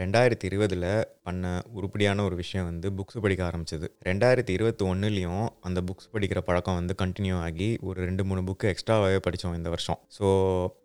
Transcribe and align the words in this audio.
ரெண்டாயிரத்தி 0.00 0.46
இருபதில் 0.50 0.86
பண்ண 1.26 1.50
உருப்படியான 1.78 2.22
ஒரு 2.28 2.36
விஷயம் 2.40 2.66
வந்து 2.70 2.88
புக்ஸ் 2.98 3.20
படிக்க 3.24 3.42
ஆரம்பிச்சது. 3.48 3.86
ரெண்டாயிரத்தி 4.08 4.52
இருபத்தி 4.56 4.82
ஒன்றுலேயும் 4.90 5.44
அந்த 5.66 5.78
புக்ஸ் 5.88 6.08
படிக்கிற 6.14 6.40
பழக்கம் 6.48 6.78
வந்து 6.80 6.94
கண்டினியூ 7.02 7.36
ஆகி 7.46 7.68
ஒரு 7.88 7.98
ரெண்டு 8.08 8.22
மூணு 8.28 8.40
புக்கு 8.48 8.66
எக்ஸ்ட்ராவாகவே 8.72 9.20
படித்தோம் 9.26 9.56
இந்த 9.58 9.70
வருஷம். 9.74 9.98
ஸோ 10.16 10.26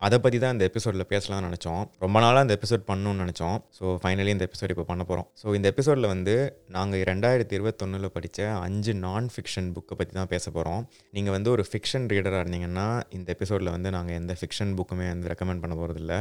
அதை 0.07 0.19
பற்றி 0.25 0.39
தான் 0.43 0.53
இந்த 0.55 0.65
எபிசோடில் 0.71 1.07
பேசலாம்னு 1.13 1.47
நினச்சோம். 1.49 1.81
ரொம்ப 2.05 2.17
நாளாக 2.25 2.43
அந்த 2.45 2.57
எபிசோட் 2.59 2.85
பண்ணணும்னு 2.91 3.23
நினச்சோம். 3.25 3.57
ஸோ 3.79 3.95
ஃபைனலி 4.03 4.33
இந்த 4.35 4.47
எபிசோட் 4.49 4.73
இப்போ 4.75 4.85
பண்ண 4.91 5.03
போகிறோம் 5.09 5.27
ஸோ 5.41 5.55
இந்த 5.59 5.67
எபிசோடில் 5.73 6.09
வந்து 6.13 6.35
நாங்கள் 6.77 7.05
ரெண்டாயிரத்தி 7.11 7.57
இருபத்தொன்னில் 7.59 8.13
படித்த 8.17 8.37
அஞ்சு 8.67 8.95
நான் 9.05 9.29
ஃபிக்ஷன் 9.35 9.69
புக்கை 9.77 9.97
பற்றி 10.01 10.13
தான் 10.19 10.31
பேச 10.35 10.45
போகிறோம் 10.57 10.81
நீங்கள் 11.17 11.35
வந்து 11.37 11.51
ஒரு 11.55 11.65
ஃபிக்ஷன் 11.71 12.07
ரீடராக 12.13 12.43
இருந்தீங்கன்னா 12.43 12.87
இந்த 13.17 13.27
எபிசோடில் 13.37 13.73
வந்து 13.75 13.89
நாங்கள் 13.97 14.17
எந்த 14.21 14.35
ஃபிக்ஷன் 14.41 14.73
புக்குமே 14.79 15.07
வந்து 15.13 15.29
ரெக்கமெண்ட் 15.33 15.63
பண்ண 15.65 15.75
போகிறதில்ல 15.81 16.15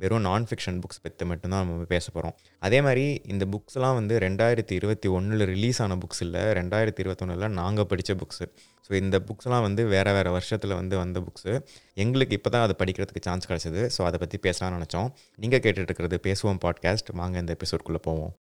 வெறும் 0.00 0.24
நான் 0.28 0.46
ஃபிக்ஷன் 0.50 0.78
புக்ஸ் 0.82 1.02
பற்றி 1.02 1.26
மட்டும்தான் 1.30 1.62
நம்ம 1.64 1.88
பேச 1.94 2.06
போகிறோம் 2.10 2.34
அதே 2.58 2.80
மாதிரி 2.80 3.06
இந்த 3.32 3.44
புக்ஸ்லாம் 3.54 3.94
வந்து 3.94 4.14
ரெண்டாயிரத்தி 4.18 4.74
இருபத்தி 4.80 5.08
ஒன்றில் 5.08 5.44
ரிலீஸ் 5.44 5.80
ஆன 5.82 5.96
புக்ஸ் 5.96 6.22
இல்லை 6.26 6.42
ரெண்டாயிரத்தி 6.60 7.02
இருபத்தொன்னில் 7.04 7.48
நாங்கள் 7.60 7.88
படித்த 7.92 8.14
புக்ஸு 8.14 8.46
ஸோ 8.86 8.92
இந்த 8.94 9.16
புக்ஸ்லாம் 9.28 9.64
வந்து 9.66 9.82
வேறு 9.86 10.12
வேறு 10.12 10.30
வருஷத்தில் 10.30 10.78
வந்து 10.80 10.96
வந்த 11.02 11.20
புக்ஸு 11.20 11.52
எங்களுக்கு 11.96 12.36
இப்போ 12.38 12.50
தான் 12.50 12.64
அதை 12.66 12.74
படிக்கிறதுக்கு 12.80 13.26
சான்ஸ் 13.28 13.48
கிடச்சிது. 13.50 13.82
ஸோ 13.96 14.00
அதை 14.04 14.18
பற்றி 14.22 14.38
பேசலாம்னு 14.46 14.78
நினச்சோம். 14.78 15.08
நீங்கள் 15.38 15.62
கேட்டுட்ருக்கிறது 15.64 16.18
பேசுவோம் 16.28 16.60
பாட்காஸ்ட் 16.64 17.12
வாங்க 17.20 17.38
இந்த 17.38 17.56
எபிசோட்குள்ளே 17.58 18.02
போவோம். 18.08 18.34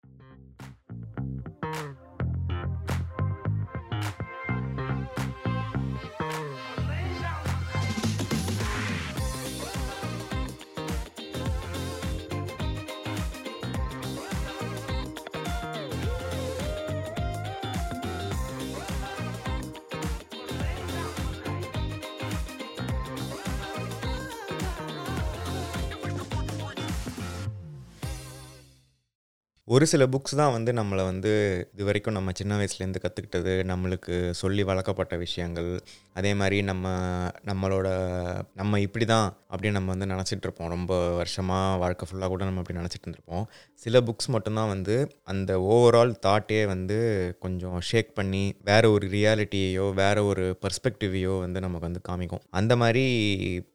ஒரு 29.73 29.86
சில 29.91 30.03
புக்ஸ் 30.14 30.38
தான் 30.39 30.53
வந்து 30.55 30.72
நம்மளை 30.77 31.03
வந்து 31.09 31.31
இது 31.73 31.83
வரைக்கும் 31.88 32.16
நம்ம 32.17 32.30
சின்ன 32.39 32.53
வயசுலேருந்து 32.59 33.02
கற்றுக்கிட்டது 33.03 33.53
நம்மளுக்கு 33.72 34.16
சொல்லி 34.39 34.63
வளர்க்கப்பட்ட 34.69 35.13
விஷயங்கள். 35.25 35.69
அதே 36.19 36.31
மாதிரி 36.39 36.58
நம்ம 36.69 36.88
நம்மளோட 37.50 37.88
நம்ம 38.59 38.80
இப்படி 38.86 39.05
தான் 39.11 39.28
அப்படின்னு 39.52 39.78
நம்ம 39.78 39.91
வந்து 39.94 40.08
நினச்சிட்டு 40.13 40.45
இருப்போம். 40.47 40.72
ரொம்ப 40.75 40.94
வருஷமாக 41.19 41.78
வாழ்க்கை 41.83 42.08
ஃபுல்லாக 42.09 42.30
கூட 42.33 42.41
நம்ம 42.47 42.63
அப்படி 42.63 42.80
நினச்சிட்டு 42.80 43.05
இருந்திருப்போம். 43.08 43.45
சில 43.83 44.02
புக்ஸ் 44.08 44.30
மட்டும்தான் 44.36 44.72
வந்து 44.73 44.95
அந்த 45.33 45.52
ஓவரால் 45.75 46.11
தாட்டே 46.25 46.59
வந்து 46.73 46.97
கொஞ்சம் 47.45 47.78
ஷேக் 47.91 48.11
பண்ணி 48.19 48.44
வேற 48.72 48.83
ஒரு 48.95 49.08
ரியாலிட்டியையோ 49.16 49.85
வேறு 50.02 50.23
ஒரு 50.31 50.45
பர்ஸ்பெக்டிவையோ 50.66 51.35
வந்து 51.45 51.63
நமக்கு 51.67 51.88
வந்து 51.89 52.03
காமிக்கும். 52.09 52.44
அந்த 52.61 52.75
மாதிரி 52.83 53.06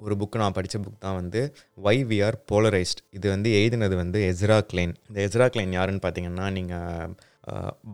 ஒரு 0.05 0.17
புக்கு 0.23 0.43
நான் 0.45 0.59
படித்த 0.59 0.83
புக் 0.85 1.03
தான் 1.07 1.19
வந்து 1.23 1.43
வை 1.89 1.97
வி 2.13 2.21
ஆர் 2.29 2.39
போலரைஸ்ட் 2.53 3.03
இது 3.19 3.27
வந்து 3.37 3.51
எழுதினது 3.63 3.97
வந்து 4.05 4.21
எஸ்ரா 4.31 4.61
கிளைன். 4.73 4.95
இந்த 5.09 5.19
எஸ்ரா 5.29 5.49
கிளைன் 5.57 5.75
யாருன்னு 5.87 6.05
பார்த்தீங்கன்னா 6.05 6.47
நீங்கள் 6.59 7.15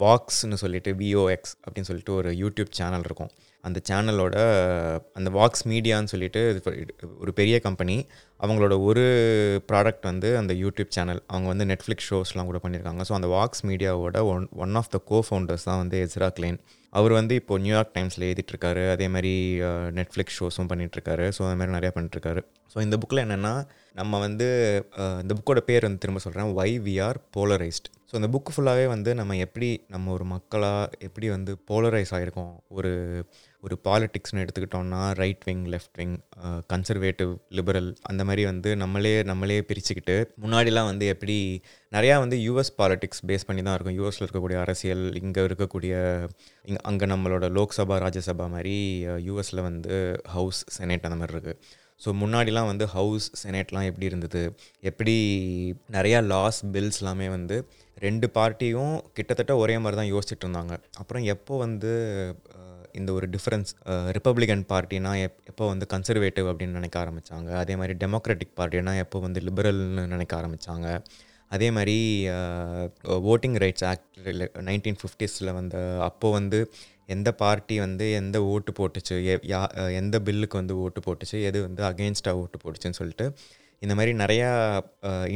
வாக்ஸ்னு 0.03 0.57
சொல்லிட்டு 0.61 0.91
விஓஎக்ஸ் 1.01 1.55
அப்படின்னு 1.65 1.89
சொல்லிட்டு 1.89 2.13
ஒரு 2.19 2.31
யூடியூப் 2.43 2.71
சேனல் 2.79 3.05
இருக்கும். 3.09 3.33
அந்த 3.65 3.79
சேனலோட 3.89 4.37
அந்த 5.19 5.29
வாக்ஸ் 5.39 5.65
மீடியான்னு 5.73 6.13
சொல்லிட்டு 6.13 6.41
ஒரு 7.23 7.33
பெரிய 7.41 7.57
கம்பெனி. 7.67 7.97
அவங்களோட 8.45 8.75
ஒரு 8.89 9.05
ப்ராடக்ட் 9.71 10.07
வந்து 10.11 10.29
அந்த 10.41 10.53
யூடியூப் 10.63 10.95
சேனல். 10.97 11.21
அவங்க 11.33 11.49
வந்து 11.53 11.67
நெட்ஃப்ளிக்ஸ் 11.73 12.09
ஷோஸ்லாம் 12.13 12.49
கூட 12.51 12.61
பண்ணியிருக்காங்க. 12.65 13.05
ஸோ 13.09 13.15
அந்த 13.19 13.29
Vox 13.37 13.63
மீடியாவோட 13.71 14.21
one 14.35 14.47
one 14.67 14.79
of 14.81 14.91
the 14.95 15.01
co 15.11 15.21
founders 15.29 15.69
தான் 15.69 15.81
வந்து 15.83 15.99
எஸ்ரா 16.07 16.31
கிளைன் 16.39 16.59
அவர் 16.93 17.13
வந்து 17.19 17.35
இப்போ 17.41 17.55
நியூயார்க் 17.65 17.95
டைம்ஸில் 17.97 18.27
எழுதிட்டுருக்காரு. 18.29 18.83
அதே 18.95 19.07
மாதிரி 19.15 19.33
நெட்ஃப்ளிக்ஸ் 19.99 20.37
ஷோஸும் 20.41 20.71
பண்ணிகிட்ருக்காரு 20.73 21.27
ஸோ 21.37 21.43
அது 21.49 21.59
மாதிரி 21.61 21.77
நிறையா 21.77 21.93
பண்ணிட்டுருக்காரு. 21.97 22.41
ஸோ 22.73 22.79
இந்த 22.87 22.97
புக்கில் 23.03 23.23
என்னென்னா 23.27 23.55
நம்ம 24.01 24.19
வந்து 24.27 24.49
இந்த 25.23 25.33
புக்கோட 25.39 25.63
பேர் 25.71 25.87
வந்து 25.89 26.03
திரும்ப 26.05 26.23
சொல்கிறேன் 26.27 26.53
why 26.59 26.71
we 26.87 26.95
are 27.07 27.21
polarised 27.37 27.89
so 28.13 28.17
இந்த 28.17 28.29
புக்கு 28.29 28.53
ஃபுல்லாகவே 28.57 28.87
வந்து 28.87 29.15
நம்ம 29.15 29.37
எப்படி 29.37 29.85
நம்ம 29.89 30.13
ஒரு 30.13 30.25
மக்களாக 30.25 30.91
எப்படி 30.99 31.29
வந்து 31.29 31.59
போலரைஸ் 31.71 32.11
ஆகிருக்கோம் 32.11 32.57
ஒரு 32.69 32.91
ஒரு 33.61 33.79
பாலிட்டிக்ஸ்னு 33.85 34.43
எடுத்துக்கிட்டோம்னா 34.45 35.13
right 35.13 35.45
wing 35.45 35.65
left 35.65 35.97
wing 35.97 36.19
conservative 36.69 37.37
liberal 37.49 37.97
அந்த 38.03 38.25
மாதிரி 38.25 38.45
வந்து 38.45 38.77
நம்மளே 38.77 39.23
நம்மளே 39.23 39.61
பிரிச்சுக்கிட்டு 39.61 40.25
முன்னாடிலாம் 40.43 40.85
வந்து 40.85 41.07
எப்படி 41.07 41.63
நிறையா 41.93 42.19
வந்து 42.19 42.37
யூஎஸ் 42.37 42.73
பாலிட்டிக்ஸ் 42.79 43.23
பேஸ் 43.27 43.47
பண்ணி 43.47 43.63
தான் 43.63 43.75
இருக்கும். 43.75 43.99
யூஎஸில் 43.99 44.25
இருக்கக்கூடிய 44.27 44.59
அரசியல் 44.61 45.15
இங்கே 45.15 45.41
இருக்கக்கூடிய 45.41 45.95
இங்கே 46.63 46.81
அங்கே 46.83 47.07
நம்மளோட 47.07 47.49
லோக்சபா 47.51 47.99
ராஜ்யசபா 47.99 48.49
மாதிரி 48.49 48.77
யூஎஸில் 49.05 49.63
வந்து 49.63 50.21
ஹவுஸ் 50.25 50.83
செனேட் 50.83 51.03
அந்த 51.03 51.17
மாதிரி 51.17 51.39
இருக்குது 51.39 51.59
ஸோ 52.05 52.11
முன்னாடிலாம் 52.13 52.67
வந்து 52.67 52.87
ஹவுஸ் 52.87 53.47
செனேட்லாம் 53.47 53.85
எப்படி 53.85 54.07
இருந்தது? 54.07 54.57
எப்படி 54.81 55.15
நிறையா 55.91 56.27
லாஸ் 56.27 56.67
பில்ஸ் 56.67 56.99
எல்லாமே 56.99 57.29
வந்து 57.29 57.69
ரெண்டு 57.97 58.27
பார்ட்டியும் 58.35 58.95
கிட்டத்தட்ட 59.13 59.53
ஒரே 59.57 59.75
மாதிரி 59.79 59.97
தான் 59.97 60.13
யோசிச்சுட்டு 60.13 60.45
இருந்தாங்க 60.47 60.75
அப்புறம் 60.99 61.25
எப்போ 61.25 61.57
வந்து 61.59 61.91
இந்த 62.95 63.11
ஒரு 63.13 63.27
டிஃப்ரென்ஸ் 63.31 63.71
ரிப்பப்ளிகன் 64.11 64.65
பார்ட்டினா 64.69 65.13
எப் 65.25 65.37
எப்போ 65.49 65.67
வந்து 65.67 65.87
கன்சர்வேட்டிவ் 65.91 66.47
அப்படின்னு 66.47 66.73
நினைக்க 66.73 66.97
ஆரம்பித்தாங்க 66.99 67.51
அதே 67.55 67.77
மாதிரி 67.77 67.95
டெமோக்ராட்டிக் 67.99 68.57
பார்ட்டினா 68.57 68.95
எப்போ 68.99 69.21
வந்து 69.21 69.41
லிபரல்னு 69.41 70.05
நினைக்க 70.07 70.35
ஆரம்பித்தாங்க 70.37 70.89
அதே 71.51 71.69
மாதிரி 71.71 71.97
ஓட்டிங் 73.29 73.57
ரைட்ஸ் 73.59 73.85
ஆக்ட் 73.85 74.19
நைன்டீன் 74.63 74.99
ஃபிஃப்டிஸில் 75.01 75.51
வந்து 75.53 75.81
அப்போது 76.01 76.35
வந்து 76.35 76.61
எந்த 77.07 77.31
பார்ட்டி 77.33 77.77
வந்து 77.79 78.07
எந்த 78.13 78.37
ஓட்டு 78.45 78.73
போட்டுச்சு 78.73 79.17
யா 79.51 79.61
எந்த 79.93 80.17
பில்லுக்கு 80.19 80.57
வந்து 80.57 80.75
ஓட்டு 80.77 81.01
போட்டுச்சு 81.01 81.39
எது 81.43 81.59
வந்து 81.63 81.83
அகெயின்ஸ்டாக 81.83 82.41
ஓட்டு 82.43 82.59
போட்டுச்சுன்னு 82.65 82.99
சொல்லிட்டு 82.99 83.27
இந்த 83.85 83.95
மாதிரி 83.99 84.13
நிறையா 84.21 84.49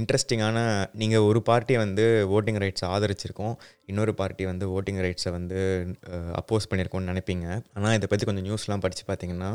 இன்ட்ரெஸ்டிங்கான 0.01 0.59
நீங்கள் 1.01 1.25
ஒரு 1.29 1.41
பார்ட்டியை 1.49 1.79
வந்து 1.85 2.05
ஓட்டிங் 2.37 2.61
ரைட்ஸை 2.63 2.89
ஆதரிச்சிருக்கோம். 2.95 3.55
இன்னொரு 3.91 4.13
பார்ட்டி 4.21 4.45
வந்து 4.51 4.67
ஓட்டிங் 4.77 5.01
ரைட்ஸை 5.07 5.31
வந்து 5.39 5.59
அப்போஸ் 6.41 6.69
பண்ணியிருக்கோம்னு 6.71 7.11
நினைப்பீங்க. 7.13 7.47
ஆனால் 7.77 7.97
இதை 7.99 8.09
பற்றி 8.13 8.27
கொஞ்சம் 8.29 8.47
நியூஸ்லாம் 8.49 8.85
படித்து 8.85 9.05
பார்த்தீங்கன்னா 9.11 9.51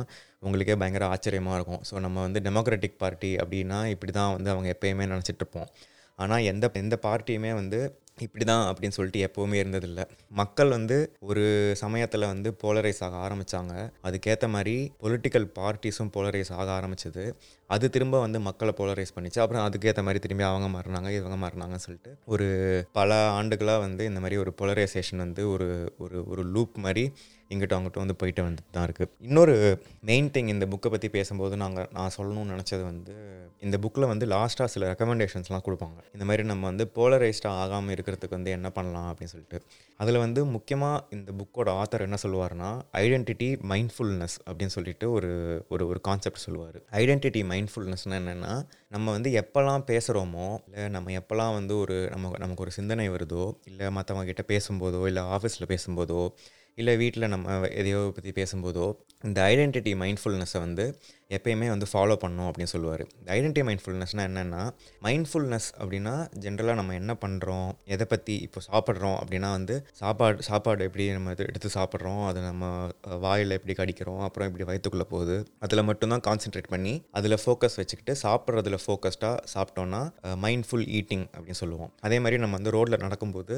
உங்களுக்கே 0.46 0.78
பயங்கர 0.81 1.06
ஆச்சரியமாக 1.13 1.57
இருக்கும். 1.59 1.81
ஸோ 1.90 2.03
நம்ம 2.06 2.18
வந்து 2.28 2.41
டெமோக்ராட்டிக் 2.47 3.00
பார்ட்டி 3.06 3.31
அப்படின்னா 3.44 3.80
இப்படி 3.96 4.13
தான் 4.19 4.34
வந்து 4.38 4.51
அவங்க 4.56 4.69
எப்போயுமே 4.75 5.07
நினச்சிட்ருப்போம் 5.13 5.69
ஆனால் 6.19 6.46
எந்த 6.51 6.66
எந்த 6.84 6.96
பார்ட்டியுமே 7.07 7.51
வந்து 7.62 7.80
இப்படி 8.18 8.46
தான் 8.52 8.64
அப்படின்னு 8.70 8.96
சொல்லிட்டு 8.98 9.22
எப்போவுமே 9.28 9.58
இருந்ததில்லை. 9.62 10.04
மக்கள் 10.42 10.70
வந்து 10.76 10.98
ஒரு 11.30 11.44
சமயத்தில் 11.82 12.30
வந்து 12.32 12.50
போலரைஸ் 12.64 13.02
ஆக 13.08 13.16
ஆரம்பித்தாங்க 13.28 13.74
அதுக்கேற்ற 14.08 14.48
மாதிரி 14.56 14.76
பொலிட்டிக்கல் 15.04 15.48
பார்ட்டிஸும் 15.60 16.12
போலரைஸ் 16.18 16.52
ஆக 16.60 16.68
ஆரம்பிச்சது. 16.80 17.26
அது 17.76 17.86
திரும்ப 17.96 18.20
வந்து 18.26 18.40
மக்களை 18.48 18.74
போலரைஸ் 18.80 19.16
பண்ணிச்சு. 19.16 19.42
அப்புறம் 19.44 19.66
அதுக்கேற்ற 19.68 20.04
மாதிரி 20.08 20.22
திரும்பி 20.26 20.46
அவங்க 20.52 20.70
மாறினாங்க 20.78 21.12
இவங்க 21.18 21.38
மாறினாங்கன்னு 21.44 21.86
சொல்லிட்டு 21.88 22.14
ஒரு 22.34 22.48
பல 23.00 23.20
ஆண்டுகளாக 23.40 23.84
வந்து 23.88 24.06
இந்த 24.12 24.22
மாதிரி 24.26 24.38
ஒரு 24.44 24.54
போலரைசேஷன் 24.62 25.24
வந்து 25.26 25.44
ஒரு 25.56 25.70
ஒரு 26.06 26.18
ஒரு 26.32 26.44
லூப் 26.56 26.76
மாதிரி 26.88 27.06
இங்கிட்ட 27.54 27.76
அவங்ககிட்ட 27.76 28.02
வந்து 28.04 28.18
போயிட்டு 28.20 28.42
வந்துட்டு 28.48 28.74
தான் 28.76 28.86
இருக்குது 28.88 29.10
இன்னொரு 29.28 29.56
மெயின் 30.10 30.30
திங் 30.36 30.52
இந்த 30.54 30.66
புக்கை 30.74 30.90
பற்றி 30.92 31.08
பேசும்போது 31.16 31.56
நாங்கள் 31.64 31.90
நான் 31.98 32.14
சொல்லணும்னு 32.18 32.54
நினச்சது 32.56 32.84
வந்து 32.92 33.16
இந்த 33.66 33.78
புக்கில் 33.84 34.12
வந்து 34.12 34.26
லாஸ்ட்டாக 34.34 34.70
சில 34.74 34.86
ரெக்கமெண்டேஷன்ஸ்லாம் 34.92 35.66
கொடுப்பாங்க. 35.66 35.98
இந்த 36.16 36.26
மாதிரி 36.28 36.44
நம்ம 36.52 36.64
வந்து 36.72 36.86
போலரைஸ்டாக 36.96 37.60
ஆகாமல் 37.64 37.94
இருக்கிறதுக்கு 38.01 38.38
வந்து 38.38 38.51
என்ன 38.51 38.69
பண்ணலாம் 38.69 39.07
அப்படின்னு 39.12 39.34
சொல்லிட்டு. 39.34 39.57
அதில் 40.00 40.17
வந்து 40.17 40.41
முக்கியமாக 40.45 41.03
இந்த 41.16 41.31
புக்கோட 41.39 41.69
ஆத்தர் 41.81 42.06
என்ன 42.07 42.17
சொல்லுவார்னா 42.23 42.69
ஐடென்டிட்டி 43.01 43.50
மைண்ட்ஃபுல்னஸ் 43.72 44.38
அப்படின்னு 44.47 44.75
சொல்லிட்டு 44.78 45.07
ஒரு 45.12 45.31
ஒரு 45.69 45.84
ஒரு 45.88 46.01
கான்செப்ட் 46.01 46.45
சொல்லுவார். 46.45 46.79
ஐடென்டிட்டி 47.01 47.44
மைண்ட்ஃபுல்னஸ்னால் 47.51 48.19
என்னென்னா 48.22 48.53
நம்ம 48.88 49.07
வந்து 49.12 49.31
எப்போல்லாம் 49.41 49.85
பேசுகிறோமோ 49.88 50.47
இல்லை 50.67 50.88
நம்ம 50.89 51.13
எப்போல்லாம் 51.22 51.53
வந்து 51.53 51.75
ஒரு 51.77 51.98
நம்ம 52.09 52.33
நமக்கு 52.38 52.65
ஒரு 52.65 52.71
சிந்தனை 52.71 53.07
வருதோ 53.09 53.45
இல்லை 53.65 53.88
மற்றவங்க 53.89 54.25
கிட்ட 54.25 54.45
பேசும்போதோ 54.47 55.04
இல்லை 55.12 55.24
ஆஃபீஸில் 55.36 55.71
பேசும்போதோ 55.74 56.21
இல்லை 56.77 56.94
வீட்டில் 56.97 57.27
நம்ம 57.27 57.56
எதையோ 57.80 58.01
பற்றி 58.15 58.31
பேசும்போதோ 58.31 58.86
இந்த 59.24 59.39
ஐடென்டிட்டி 59.44 59.92
மைண்ட்ஃபுல்னஸை 60.01 60.59
வந்து 60.59 60.86
எப்பயுமே 61.38 61.68
வந்து 61.74 61.88
ஃபாலோ 61.92 62.16
பண்ணணும் 62.24 62.48
அப்படின்னு 62.50 62.72
சொல்லுவார். 62.74 63.04
ஐடென்டி 63.36 63.62
மைண்ட்ஃபுல்னஸ்னால் 63.68 64.28
என்னென்னா 64.30 64.62
மைண்ட்ஃபுல்னஸ் 65.07 65.69
அப்படின்னா 65.81 66.16
ஜென்ரலாக 66.45 66.80
நம்ம 66.80 66.95
என்ன 67.01 67.13
பண்ணுறோம் 67.24 67.69
எதை 67.95 68.06
பற்றி 68.13 68.36
இப்போ 68.48 68.62
சாப்பிட்றோம் 68.69 69.18
அப்படின்னா 69.22 69.50
வந்து 69.57 69.75
சாப்பாடு 70.01 70.44
சாப்பாடு 70.50 70.88
எப்படி 70.89 71.06
நம்ம 71.12 71.36
எடுத்து 71.50 71.72
சாப்பிட்றோம் 71.78 72.22
அதை 72.28 72.42
நம்ம 72.42 72.66
வாயில் 73.25 73.57
எப்படி 73.57 73.75
கடிக்கிறோம் 73.81 74.22
அப்புறம் 74.28 74.50
இப்படி 74.50 74.68
வயிற்றுக்குள்ளே 74.69 75.07
போகுது 75.13 75.38
அதில் 75.60 75.83
மட்டும்தான் 75.89 76.25
கான்சென்ட்ரேட் 76.28 76.69
பண்ணி 76.69 76.94
அதில் 77.12 77.38
ஃபோக்கஸ் 77.44 77.78
வச்சுக்கிட்டு 77.81 78.16
சாப்பிட்றதுல 78.24 78.80
ஃபோக்கஸ்டாக 78.86 79.38
சாப்பிட்டோன்னா 79.54 80.01
மைண்ட்ஃபுல் 80.45 80.86
ஈட்டிங் 81.00 81.25
அப்படின்னு 81.36 81.62
சொல்லுவோம். 81.63 81.92
அதே 82.01 82.19
மாதிரி 82.19 82.39
நம்ம 82.44 82.56
வந்து 82.60 82.75
ரோட்டில் 82.78 83.04
நடக்கும்போது 83.06 83.56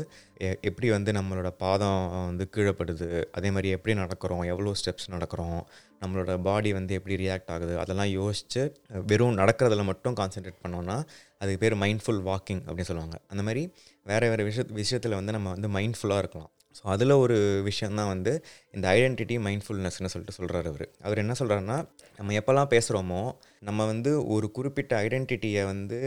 எப்படி 0.69 0.89
வந்து 0.89 1.11
நம்மளோட 1.11 1.49
பாதம் 1.63 1.99
வந்து 2.29 2.47
கீழப்படுது 2.55 3.09
அதே 3.37 3.51
மாதிரி 3.51 3.69
எப்படி 3.77 3.93
நடக்கிறோம் 3.99 4.45
எவ்வளோ 4.53 4.73
ஸ்டெப்ஸ் 4.81 5.09
நடக்கிறோம் 5.15 5.59
நம்மளோட 6.03 6.31
பாடி 6.47 6.71
வந்து 6.79 6.97
எப்படி 6.99 7.17
ரியாக்ட் 7.23 7.51
ஆகுது? 7.55 7.75
அதெல்லாம் 7.83 8.11
யோசித்து 8.19 8.63
வெறும் 9.11 9.37
நடக்கிறதுல 9.41 9.85
மட்டும் 9.91 10.17
கான்சென்ட்ரேட் 10.21 10.63
பண்ணோன்னா 10.65 10.97
அதுக்கு 11.41 11.61
பேர் 11.63 11.81
மைண்ட்ஃபுல் 11.85 12.23
வாக்கிங் 12.31 12.63
அப்படின்னு 12.67 12.91
சொல்லுவாங்க. 12.91 13.17
அந்த 13.33 13.43
மாதிரி 13.49 13.63
வேறு 14.05 14.27
வேறு 14.33 14.49
விஷய 14.49 14.65
விஷயத்தில் 14.81 15.19
வந்து 15.19 15.37
நம்ம 15.37 15.49
வந்து 15.55 15.69
மைண்ட்ஃபுல்லாக 15.77 16.23
இருக்கலாம். 16.23 16.51
ஸோ 16.77 16.83
அதில் 16.93 17.13
ஒரு 17.23 17.35
விஷயந்தான் 17.67 18.09
வந்து 18.11 18.31
இந்த 18.75 18.85
ஐடென்டிட்டி 18.97 19.35
மைண்ட்ஃபுல்னஸ்னு 19.47 20.09
சொல்லிட்டு 20.13 20.35
சொல்கிறார் 20.37 20.67
அவர். 20.69 20.85
அவர் 21.05 21.21
என்ன 21.23 21.33
சொல்கிறாருன்னா 21.39 21.77
நம்ம 22.17 22.33
எப்போல்லாம் 22.39 22.71
பேசுகிறோமோ 22.73 23.19
நம்ம 23.67 23.85
வந்து 23.91 24.11
ஒரு 24.35 24.47
குறிப்பிட்ட 24.57 24.93
ஐடென்டிட்டியை 25.05 25.63
வந்து 25.71 25.99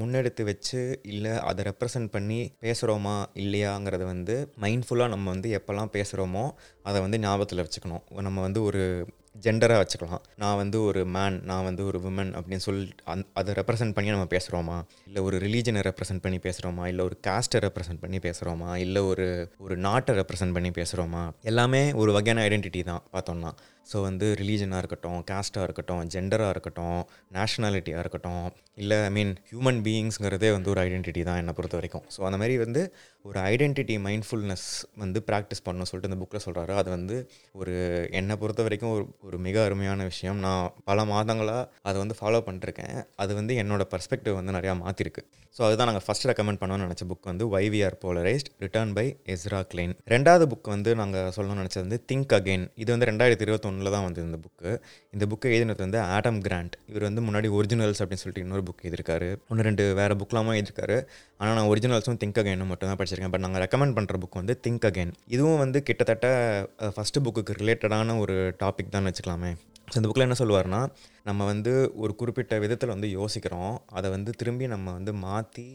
முன்னெடுத்து 0.00 0.44
வச்சு 0.50 0.80
இல்லை 1.12 1.34
அதை 1.50 1.66
ரெப்ரசன்ட் 1.70 2.12
பண்ணி 2.16 2.40
பேசுகிறோமா 2.66 3.16
இல்லையாங்கிறத 3.42 4.04
வந்து 4.12 4.36
மைண்ட்ஃபுல்லாக 4.64 5.14
நம்ம 5.14 5.30
வந்து 5.34 5.50
எப்போல்லாம் 5.60 5.94
பேசுகிறோமோ 5.96 6.44
அதை 6.90 7.00
வந்து 7.06 7.20
ஞாபகத்தில் 7.26 7.64
வச்சுக்கணும். 7.66 8.04
நம்ம 8.28 8.40
வந்து 8.48 8.62
ஒரு 8.70 8.82
ஜெண்டராக 9.44 9.82
வச்சுக்கலாம். 9.82 10.22
நான் 10.36 10.56
வந்து 10.56 10.82
ஒரு 10.82 11.06
மேன் 11.06 11.40
நான் 11.44 11.64
வந்து 11.64 11.84
ஒரு 11.84 11.98
உமன் 11.98 12.32
அப்படின்னு 12.38 12.64
சொல்லிட்டு 12.66 13.04
அந் 13.04 13.22
அதை 13.32 13.54
ரெப்ரசென்ட் 13.54 13.92
பண்ணி 13.92 14.10
நம்ம 14.10 14.26
பேசுகிறோமா 14.34 14.84
இல்லை 15.06 15.22
ஒரு 15.22 15.38
ரிலீஜனை 15.38 15.82
ரெப்ரசென்ட் 15.88 16.22
பண்ணி 16.22 16.38
பேசுகிறோமா 16.38 16.86
இல்லை 16.86 17.04
ஒரு 17.04 17.16
காஸ்ட்டை 17.26 17.60
ரெப்ரசென்ட் 17.66 18.00
பண்ணி 18.00 18.18
பேசுகிறோமா 18.18 18.76
இல்லை 18.76 19.02
ஒரு 19.02 19.50
ஒரு 19.58 19.76
நாட்டை 19.76 20.14
ரெப்ரசென்ட் 20.14 20.52
பண்ணி 20.52 20.70
பேசுகிறோமா 20.70 21.30
எல்லாமே 21.42 21.92
ஒரு 21.92 22.12
வகையான 22.12 22.48
ஐடென்டிட்டி 22.48 22.82
தான் 22.82 23.02
பார்த்தோம்னா. 23.12 23.52
ஸோ 23.90 23.96
வந்து 24.08 24.26
ரிலீஜனாக 24.40 24.80
இருக்கட்டும் 24.82 25.20
காஸ்ட்டாக 25.30 25.66
இருக்கட்டும் 25.68 26.02
ஜெண்டராக 26.14 26.54
இருக்கட்டும் 26.54 27.00
நேஷ்னாலிட்டியாக 27.36 28.02
இருக்கட்டும் 28.04 28.44
இல்லை 28.82 28.98
ஐ 29.08 29.10
மீன் 29.16 29.32
ஹியூமன் 29.48 29.80
பீயிங்ஸுங்கிறதே 29.86 30.50
வந்து 30.56 30.70
ஒரு 30.72 30.80
ஐடென்டிட்டி 30.84 31.22
தான் 31.28 31.40
என்னை 31.40 31.52
பொறுத்த 31.56 31.76
வரைக்கும். 31.78 32.04
ஸோ 32.14 32.20
அந்த 32.28 32.36
மாதிரி 32.42 32.54
வந்து 32.64 32.82
ஒரு 33.24 33.38
ஐடென்டிட்டி 33.50 33.96
மைண்ட்ஃபுல்னஸ் 34.06 34.68
வந்து 35.02 35.18
ப்ராக்டிஸ் 35.28 35.64
பண்ணணும் 35.66 35.88
சொல்லிட்டு 35.90 36.10
இந்த 36.10 36.18
புக்கில் 36.22 36.44
சொல்கிறாரு 36.46 36.72
அது 36.80 36.88
வந்து 36.96 37.16
ஒரு 37.60 37.74
என்னை 38.20 38.36
பொறுத்த 38.42 38.62
வரைக்கும் 38.66 38.94
ஒரு 38.96 39.04
ஒரு 39.26 39.38
மிக 39.46 39.56
அருமையான 39.66 40.06
விஷயம். 40.12 40.38
நான் 40.46 40.64
பல 40.90 41.04
மாதங்களாக 41.12 41.68
அதை 41.88 41.96
வந்து 42.04 42.16
ஃபாலோ 42.20 42.40
பண்ணிருக்கேன். 42.48 42.96
அது 43.24 43.32
வந்து 43.40 43.54
என்னோட 43.64 43.84
பர்ஸ்பெக்டிவ் 43.92 44.38
வந்து 44.40 44.56
நிறையா 44.58 44.74
மாற்றிருக்கு 44.84 45.24
ஸோ 45.56 45.60
அதுதான் 45.66 45.88
நாங்கள் 45.88 46.04
ஃபஸ்ட் 46.04 46.26
ரெக்கமெண்ட் 46.28 46.60
பண்ணணும்னு 46.60 46.84
நினச்ச 46.86 47.04
புக் 47.08 47.30
வந்து 47.30 47.44
why we are 47.54 47.96
polarised 48.04 48.48
written 48.64 48.92
by 48.98 49.04
Ezra 49.32 49.60
Klein 49.72 49.92
ரெண்டாவது 50.12 50.44
புக் 50.52 50.68
வந்து 50.74 50.90
நாங்கள் 51.00 51.30
சொல்லணும்னு 51.36 51.62
நினச்சது 51.62 51.84
வந்து 51.86 51.98
திங்க் 52.10 52.32
அகெயின் 52.36 52.64
இது 52.82 52.90
வந்து 52.94 53.08
ரெண்டாயிரத்தி 53.10 53.44
இருபத்தொன்று 53.46 53.71
இருபத்தொன்னில் 53.72 53.94
தான் 53.96 54.06
வந்தது 54.06 54.24
இந்த 54.28 54.38
புக்கு 54.44 54.70
இந்த 55.14 55.24
புக்கை 55.30 55.50
எழுதினது 55.54 55.82
வந்து 55.86 55.98
ஆடம் 56.14 56.40
கிராண்ட் 56.46 56.74
இவர் 56.90 57.06
வந்து 57.08 57.22
முன்னாடி 57.26 57.48
ஒரிஜினல்ஸ் 57.58 58.00
அப்படின்னு 58.02 58.22
சொல்லிட்டு 58.24 58.44
இன்னொரு 58.44 58.62
புக் 58.68 58.84
எழுதிருக்காரு 58.86 59.28
ஒன்று 59.50 59.66
ரெண்டு 59.68 59.84
வேறு 59.98 60.14
புக்லாமும் 60.22 60.56
எழுதியிருக்காரு. 60.58 60.96
ஆனால் 61.40 61.56
நான் 61.58 61.70
ஒரிஜினல்ஸும் 61.72 62.18
திங்க் 62.22 62.40
அகைனும் 62.42 62.70
மட்டும் 62.72 62.90
தான் 62.90 63.00
படிச்சிருக்கேன். 63.00 63.32
பட் 63.34 63.44
நாங்கள் 63.46 63.62
ரெக்கமெண்ட் 63.64 63.96
பண்ணுற 63.98 64.20
புக் 64.24 64.40
வந்து 64.40 64.56
திங்க் 64.66 64.86
அகைன் 64.90 65.12
இதுவும் 65.36 65.60
வந்து 65.64 65.80
கிட்டத்தட்ட 65.88 66.28
ஃபஸ்ட்டு 66.96 67.24
புக்குக்கு 67.26 67.58
ரிலேட்டடான 67.62 68.18
ஒரு 68.24 68.36
டாபிக் 68.62 68.94
தான் 68.96 69.08
வச்சுக்கலாமே. 69.10 69.52
ஸோ 69.92 69.96
இந்த 70.00 70.06
புக்கில் 70.08 70.28
என்ன 70.28 70.38
சொல்லுவார்னா 70.42 70.82
நம்ம 71.26 71.44
வந்து 71.50 71.72
ஒரு 72.02 72.12
குறிப்பிட்ட 72.20 72.54
விதத்தில் 72.62 72.92
வந்து 72.94 73.08
யோசிக்கிறோம். 73.18 73.74
அதை 73.98 74.08
வந்து 74.14 74.30
திரும்பி 74.40 74.66
நம்ம 74.72 74.92
வந்து 74.96 75.12
மாற்றி 75.26 75.66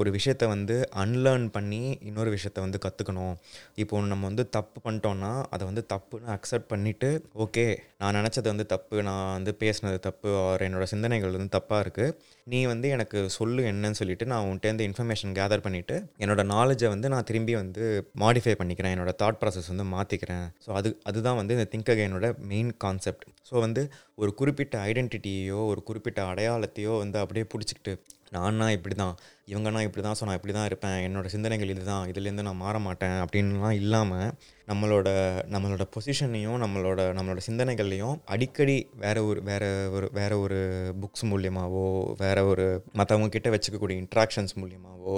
ஒரு 0.00 0.10
விஷயத்த 0.16 0.44
வந்து 0.54 0.76
அன்லேர்ன் 1.02 1.46
பண்ணி 1.56 1.82
இன்னொரு 2.08 2.30
விஷயத்த 2.36 2.58
வந்து 2.66 2.78
கற்றுக்கணும் 2.84 3.34
இப்போ 3.82 4.00
நம்ம 4.12 4.24
வந்து 4.30 4.44
தப்பு 4.56 4.78
பண்ணிட்டோன்னா 4.86 5.32
அதை 5.54 5.62
வந்து 5.70 5.84
தப்புன்னு 5.94 6.32
அக்செப்ட் 6.36 6.70
பண்ணிவிட்டு 6.72 7.10
ஓகே 7.44 7.66
நான் 8.02 8.18
நினச்சது 8.18 8.46
வந்து 8.52 8.66
தப்பு 8.74 9.02
நான் 9.08 9.32
வந்து 9.36 9.54
பேசினது 9.62 9.98
தப்பு 10.08 10.28
ஆர் 10.44 10.64
என்னோடய 10.68 10.92
சிந்தனைகள் 10.94 11.36
வந்து 11.36 11.54
தப்பாக 11.58 11.84
இருக்குது 11.84 12.14
நீ 12.46 12.60
வந்து 12.72 12.86
எனக்கு 12.96 13.18
சொல்லு 13.38 13.62
என்னன்னு 13.70 13.98
சொல்லிட்டு 14.00 14.26
நான் 14.32 14.46
உன்ட்டேருந்து 14.50 14.86
இன்ஃபர்மேஷன் 14.90 15.34
கேதர் 15.38 15.64
பண்ணிவிட்டு 15.66 15.96
என்னோடய 16.22 16.50
நாலேஜை 16.54 16.88
வந்து 16.94 17.10
நான் 17.14 17.28
திரும்பி 17.30 17.54
வந்து 17.62 17.84
மாடிஃபை 18.22 18.54
பண்ணிக்கிறேன். 18.60 18.94
என்னோடய 18.96 19.18
தாட் 19.22 19.40
ப்ராசஸ் 19.42 19.70
வந்து 19.72 19.86
மாற்றிக்கிறேன் 19.94 20.46
ஸோ 20.64 20.70
அது 20.80 20.90
அதுதான் 21.10 21.38
வந்து 21.40 21.56
இந்த 21.58 21.66
திங்க் 21.74 21.92
அகைனோட 21.94 22.28
மெயின் 22.52 22.72
கான்செப்ட் 22.84 23.26
ஸோ 23.50 23.60
வந்து 23.66 23.82
ஒரு 24.22 24.30
குறிப்பிட்ட 24.40 24.76
ஐடென்டிட்டியோ 24.84 25.60
ஒரு 25.66 25.82
குறிப்பிட்ட 25.82 26.22
அடையாளத்தையோ 26.24 26.94
வந்து 26.98 27.18
அப்படியே 27.18 27.46
பிடிச்சிக்கிட்டு 27.52 27.92
நான்னா 28.32 28.66
இப்படி 28.70 28.94
தான் 28.94 29.14
இவங்கன்னா 29.48 29.80
இப்படி 29.82 30.02
தான் 30.02 30.16
ஸோ 30.18 30.24
நான் 30.24 30.36
இப்படி 30.36 30.52
தான் 30.52 30.66
இருப்பேன் 30.66 30.98
என்னோடய 31.02 31.32
சிந்தனைகள் 31.32 31.72
இது 31.72 31.84
தான் 31.84 32.04
இதுலேருந்து 32.06 32.44
நான் 32.44 32.60
மாற 32.60 32.78
மாட்டேன் 32.78 33.16
அப்படின்லாம் 33.20 33.78
இல்லாமல் 33.78 34.28
நம்மளோட 34.68 35.08
நம்மளோட 35.50 35.84
பொசிஷனையும் 35.92 36.58
நம்மளோட 36.58 37.00
நம்மளோட 37.12 37.42
சிந்தனைகள்லையும் 37.46 38.18
அடிக்கடி 38.26 38.76
வேறு 38.96 39.22
ஒரு 39.26 39.40
வேறு 39.42 39.70
ஒரு 39.90 40.08
வேறு 40.12 40.36
ஒரு 40.40 40.58
புக்ஸ் 41.00 41.26
மூலியமாகவோ 41.26 41.86
வேறு 42.16 42.44
ஒரு 42.46 42.66
மற்றவங்க 42.98 43.30
கிட்ட 43.30 43.50
வச்சுக்கக்கூடிய 43.50 43.98
இன்ட்ராக்ஷன்ஸ் 43.98 44.54
மூலியமாகவோ 44.60 45.16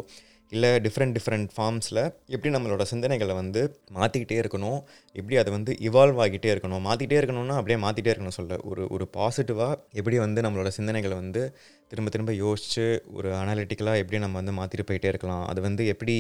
இல்லை 0.54 0.70
டிஃப்ரெண்ட் 0.84 1.14
டிஃப்ரெண்ட் 1.16 1.50
ஃபார்ம்ஸில் 1.56 2.00
எப்படி 2.26 2.50
நம்மளோட 2.54 2.82
சிந்தனைகளை 2.90 3.34
வந்து 3.34 3.60
மாற்றிக்கிட்டே 3.94 4.37
இருக்கணும்? 4.43 4.81
எப்படி 5.12 5.37
அதை 5.43 5.50
வந்து 5.52 5.72
இவால்வ் 5.88 6.19
ஆகிட்டே 6.25 6.50
இருக்கணும்? 6.54 6.82
மாற்றிட்டே 6.87 7.16
இருக்கணும்னா 7.20 7.56
அப்படியே 7.60 7.78
மாற்றிட்டே 7.84 8.10
இருக்கணும் 8.14 8.37
சொல்ல. 8.38 8.58
ஒரு 8.70 8.82
ஒரு 8.90 9.04
பாசிட்டிவாக 9.16 9.76
எப்படி 9.93 10.19
வந்து 10.19 10.43
நம்மளோட 10.43 10.70
சிந்தனைகளை 10.78 11.16
வந்து 11.22 11.43
திரும்ப 11.88 12.10
திரும்ப 12.10 12.34
யோசித்து 12.34 12.87
ஒரு 13.12 13.31
அனாலிட்டிக்கலாக 13.32 14.02
எப்படி 14.02 14.20
நம்ம 14.25 14.43
வந்து 14.43 14.56
மாற்றிட்டு 14.60 14.88
போயிட்டே 14.90 15.12
இருக்கலாம்? 15.14 15.46
அது 15.46 15.60
வந்து 15.69 15.87
எப்படி 15.94 16.16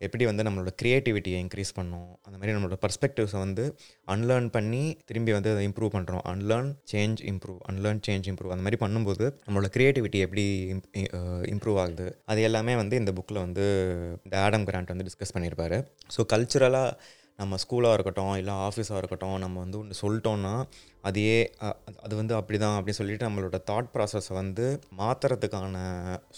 எப்படி 0.00 0.24
வந்து 0.28 0.44
நம்மளோட 0.46 0.70
க்ரியேட்டிவிட்டியை 0.80 1.38
இன்க்ரீஸ் 1.44 1.72
பண்ணோம்? 1.78 2.08
அந்த 2.26 2.36
மாதிரி 2.38 2.54
நம்மளோட 2.56 2.76
பர்ஸ்பெக்டிவ்ஸை 2.84 3.38
வந்து 3.44 3.64
அன்லேர்ன் 4.14 4.48
பண்ணி 4.56 4.82
திரும்பி 5.10 5.32
வந்து 5.36 5.52
அதை 5.54 5.62
இம்ப்ரூவ் 5.68 5.92
பண்ணுறோம் 5.96 6.24
unlearn 6.32 6.70
change 6.92 7.20
improve 7.32 7.60
unlearn 7.72 8.02
change 8.08 8.26
improve 8.32 8.54
அந்த 8.54 8.64
மாதிரி 8.66 8.80
பண்ணும்போது 8.84 9.26
நம்மளோட 9.44 9.70
க்ரியேட்டிவிட்டி 9.76 10.20
எப்படி 10.26 10.44
இம்ப்ரூவ் 11.54 11.78
ஆகுது? 11.84 12.08
அது 12.32 12.42
எல்லாமே 12.48 12.74
வந்து 12.82 12.96
இந்த 13.02 13.12
புக்கில் 13.18 13.44
வந்து 13.46 13.66
ஆடம் 14.46 14.66
கிராண்ட் 14.70 14.92
வந்து 14.94 15.06
டிஸ்கஸ் 15.10 15.34
பண்ணியிருப்பார். 15.36 15.78
ஸோ 16.16 16.22
கல்ச்சுரலாக 16.34 16.90
நம்ம 17.40 17.54
ஸ்கூலாக 17.62 17.96
இருக்கட்டும் 17.96 18.34
இல்லை 18.40 18.52
ஆஃபீஸாக 18.66 19.00
இருக்கட்டும் 19.00 19.34
நம்ம 19.42 19.56
வந்து 19.64 19.76
ஒன்று 19.80 19.96
சொல்லிட்டோன்னா 20.02 20.52
அதையே 21.08 21.38
அது 22.04 22.14
வந்து 22.20 22.34
அப்படி 22.38 22.58
தான் 22.62 22.76
அப்படின்னு 22.76 23.00
சொல்லிட்டு 23.00 23.26
நம்மளோட 23.28 23.58
தாட் 23.70 23.90
ப்ராசஸை 23.94 24.34
வந்து 24.38 24.66
மாற்றுறதுக்கான 25.00 25.76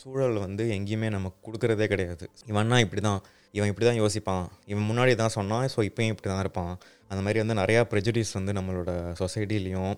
சூழல் 0.00 0.38
வந்து 0.46 0.64
எங்கேயுமே 0.76 1.10
நமக்கு 1.16 1.38
கொடுக்குறதே 1.48 1.86
கிடையாது. 1.92 2.24
இவன்னா 2.52 2.78
இப்படி 2.86 3.02
தான் 3.08 3.20
இவன் 3.52 3.68
இப்படி 3.68 3.86
தான் 3.86 4.00
யோசிப்பான். 4.02 4.46
இவன் 4.66 4.88
முன்னாடி 4.90 5.14
தான் 5.14 5.34
சொன்னான் 5.38 5.66
ஸோ 5.76 5.80
இப்போயும் 5.88 6.12
இப்படி 6.14 6.28
தான் 6.32 6.38
இருப்பான். 6.38 6.74
அந்த 7.10 7.20
மாதிரி 7.24 7.38
வந்து 7.42 7.56
நிறையா 7.62 7.82
ப்ரெஜுடிஸ் 7.92 8.32
வந்து 8.38 8.52
நம்மளோட 8.58 8.90
சொசைட்டிலையும் 9.20 9.94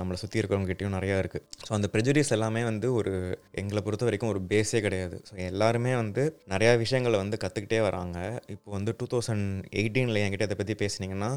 நம்மளை 0.00 0.16
சுற்றி 0.20 0.38
இருக்கிறவங்ககிட்டையும் 0.40 0.94
நிறையா 0.96 1.16
இருக்குது 1.22 1.44
ஸோ 1.66 1.70
அந்த 1.76 1.86
ப்ரெஜுடிஸ் 1.94 2.30
எல்லாமே 2.36 2.60
வந்து 2.68 2.88
ஒரு 2.98 3.12
எங்களை 3.60 3.80
பொறுத்த 3.86 4.04
வரைக்கும் 4.08 4.30
ஒரு 4.34 4.40
பேஸே 4.50 4.80
கிடையாது. 4.84 5.16
ஸோ 5.28 5.34
எல்லாருமே 5.48 5.92
வந்து 6.02 6.22
நிறையா 6.52 6.72
விஷயங்களை 6.82 7.16
வந்து 7.22 7.36
கற்றுக்கிட்டே 7.42 7.80
வராங்க. 7.86 8.18
இப்போ 8.54 8.68
வந்து 8.76 8.92
டூ 9.00 9.06
தௌசண்ட் 9.12 9.48
எயிட்டீனில் 9.80 10.20
என்கிட்ட 10.22 10.48
இதை 10.48 10.56
பற்றி 10.60 10.76
பேசினீங்கன்னா 10.82 11.30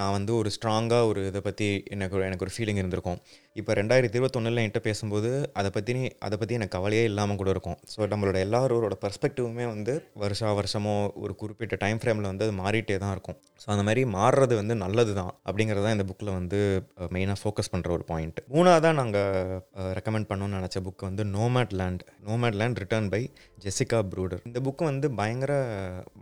நான் 0.00 0.14
வந்து 0.16 0.32
ஒரு 0.40 0.50
ஸ்ட்ராங்காக 0.56 1.08
ஒரு 1.10 1.22
இதை 1.30 1.42
பற்றி 1.48 1.68
எனக்கு 1.96 2.16
ஒரு 2.18 2.26
எனக்கு 2.28 2.46
ஒரு 2.46 2.54
ஃபீலிங் 2.56 2.80
இருந்திருக்கும். 2.82 3.18
இப்போ 3.60 3.72
ரெண்டாயிரத்தி 3.80 4.16
இருபத்தொன்னில் 4.18 4.60
என்கிட்ட 4.62 4.82
பேசும்போது 4.88 5.30
அதை 5.60 5.70
பற்றி 5.76 5.94
அதை 6.28 6.38
பற்றி 6.42 6.58
எனக்கு 6.58 6.76
கவலையே 6.76 7.04
இல்லாமல் 7.10 7.40
கூட 7.42 7.50
இருக்கும். 7.56 7.78
ஸோ 7.94 8.08
நம்மளோட 8.14 8.38
எல்லாரோட 8.48 8.96
பர்ஸ்பெக்டிவுமே 9.04 9.66
வந்து 9.74 9.94
வருஷா 10.24 10.50
வருஷமோ 10.60 10.96
ஒரு 11.24 11.34
குறிப்பிட்ட 11.42 11.74
டைம் 11.84 12.02
ஃப்ரேமில் 12.02 12.30
வந்து 12.32 12.46
அது 12.48 12.56
மாறிட்டே 12.62 12.98
தான் 13.04 13.14
இருக்கும். 13.16 13.38
ஸோ 13.64 13.68
அந்த 13.76 13.86
மாதிரி 13.88 14.04
மாறுறது 14.18 14.54
வந்து 14.64 14.76
நல்லது 14.84 15.14
தான் 15.20 15.32
அப்படிங்கிறது 15.48 15.84
தான் 15.86 15.96
இந்த 15.98 16.06
புக்கில் 16.10 16.34
வந்து 16.38 16.58
மெயினாக 17.14 17.38
ஃபோக்கஸ் 17.42 17.72
பண்ணுற 17.74 17.90
ஒரு 17.98 18.04
பாயிண்ட் 18.12 18.38
மூணாவதாக 18.56 18.94
நாங்கள் 19.02 19.60
ரெக்கமெண்ட் 19.98 20.30
பண்ணணும்னு 20.30 20.58
நினச்ச 20.60 20.78
புக் 20.86 21.08
வந்து 21.10 21.24
Nomadland 21.80 22.04
Nomadland 22.60 22.80
written 22.82 23.10
by 23.14 23.22
Jessica 23.64 23.98
Bruder 24.12 24.42
இந்த 24.48 24.58
புக்கு 24.66 24.82
வந்து 24.90 25.06
பயங்கர 25.20 25.52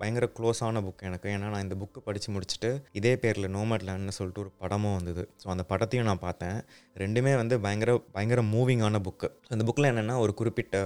பயங்கர 0.01 0.27
க்ளோஸான 0.37 0.83
புக் 0.87 1.03
எனக்கு. 1.09 1.29
ஏன்னா 1.35 1.49
நான் 1.53 1.65
இந்த 1.67 1.77
புக்கு 1.81 1.99
படித்து 2.07 2.29
முடிச்சுட்டு 2.35 2.71
இதே 2.99 3.13
பேரில் 3.23 3.49
நோமேட் 3.57 3.85
லேண்ட்னு 3.89 4.15
சொல்லிட்டு 4.19 4.43
ஒரு 4.45 4.51
படமும் 4.63 4.97
வந்தது. 4.99 5.23
ஸோ 5.43 5.47
அந்த 5.55 5.65
படத்தையும் 5.73 6.09
நான் 6.11 6.23
பார்த்தேன். 6.27 6.59
ரெண்டுமே 7.03 7.33
வந்து 7.43 7.55
பயங்கர 7.65 7.91
பயங்கர 8.17 8.41
மூவிங்கான 8.55 9.01
புக்கு 9.07 9.29
அந்த 9.53 9.63
புக்கில் 9.69 9.91
என்னென்னா 9.91 10.17
ஒரு 10.25 10.35
குறிப்பிட்ட 10.41 10.77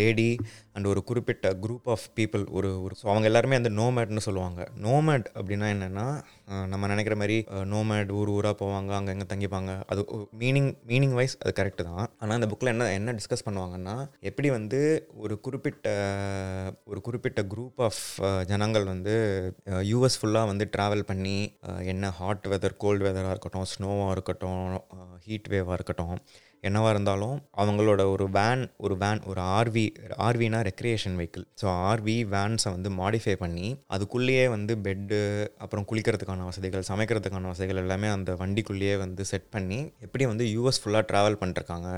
லேடி 0.00 0.28
அண்ட் 0.76 0.88
ஒரு 0.92 1.00
குறிப்பிட்ட 1.10 1.50
குரூப் 1.64 1.86
ஆஃப் 1.94 2.06
பீப்புள் 2.16 2.42
ஒரு 2.56 2.70
ஒரு 2.84 2.94
ஸோ 3.00 3.06
அவங்க 3.12 3.26
எல்லாருமே 3.30 3.58
அந்த 3.60 3.70
நோமேட்னு 3.80 4.24
சொல்லுவாங்க. 4.26 4.62
நோமேட் 4.86 5.28
அப்படின்னா 5.38 5.68
என்னென்னா 5.74 6.06
நம்ம 6.72 6.88
நினைக்கிற 6.92 7.14
மாதிரி 7.20 7.36
நோமேட் 7.72 8.10
ஊர் 8.18 8.30
ஊராக 8.34 8.54
போவாங்க 8.62 8.90
அங்கே 8.98 9.12
எங்கே 9.14 9.26
தங்கிப்பாங்க. 9.32 9.70
அது 9.92 10.02
மீனிங் 10.42 10.70
மீனிங் 10.90 11.14
வைஸ் 11.18 11.36
அது 11.42 11.52
கரெக்டு 11.60 11.82
தான். 11.90 12.04
ஆனால் 12.20 12.36
அந்த 12.38 12.48
புக்கில் 12.52 12.72
என்ன 12.74 12.90
என்ன 12.98 13.14
டிஸ்கஸ் 13.18 13.46
பண்ணுவாங்கன்னா 13.48 13.96
எப்படி 14.30 14.50
வந்து 14.58 14.80
ஒரு 15.24 15.36
குறிப்பிட்ட 15.46 15.86
ஒரு 16.90 17.00
குறிப்பிட்ட 17.06 17.42
குரூப் 17.54 17.80
ஆஃப் 17.88 18.02
ஜனங்கள் 18.52 18.86
வந்து 18.92 19.14
யூஎஸ் 19.92 20.18
ஃபுல்லாக 20.20 20.50
வந்து 20.52 20.66
ட்ராவல் 20.76 21.08
பண்ணி 21.12 21.38
என்ன 21.94 22.10
ஹாட் 22.20 22.46
வெதர் 22.54 22.80
கோல்டு 22.84 23.04
வெதராக 23.06 23.34
இருக்கட்டும் 23.34 23.68
ஸ்னோவாக 23.74 24.14
இருக்கட்டும் 24.16 24.62
ஹீட் 25.26 25.50
வேவாக 25.54 25.78
இருக்கட்டும் 25.78 26.16
என்னவாக 26.62 26.92
இருந்தாலும் 26.94 27.36
அவங்களோட 27.56 28.02
ஒரு 28.12 28.26
வேன் 28.30 28.62
ஒரு 28.76 28.94
வேன் 28.96 29.20
ஒரு 29.24 29.40
ஆர்வி 29.56 29.84
ஆர்வினா 30.18 30.60
ரெக்ரியேஷன் 30.68 31.16
வெஹிக்கிள் 31.20 31.44
ஸோ 31.60 31.66
ஆர்வி 31.90 32.16
வேன்ஸை 32.32 32.70
வந்து 32.76 32.90
மாடிஃபை 32.90 33.34
பண்ணி 33.34 33.66
அதுக்குள்ளேயே 33.94 34.48
வந்து 34.48 34.74
பெட்டு 34.86 35.18
அப்புறம் 35.58 35.86
குளிக்கிறதுக்கான 35.90 36.44
வசதிகள் 36.44 36.88
சமைக்கிறதுக்கான 36.90 37.50
வசதிகள் 37.52 37.82
எல்லாமே 37.84 38.08
அந்த 38.08 38.32
வண்டிக்குள்ளேயே 38.34 38.96
வந்து 38.98 39.24
செட் 39.24 39.50
பண்ணி 39.50 39.80
எப்படி 40.00 40.26
வந்து 40.26 40.46
யூஎஸ் 40.54 40.80
ஃபுல்லாக 40.82 41.04
ட்ராவல் 41.12 41.40
பண்ணிருக்காங்க. 41.42 41.90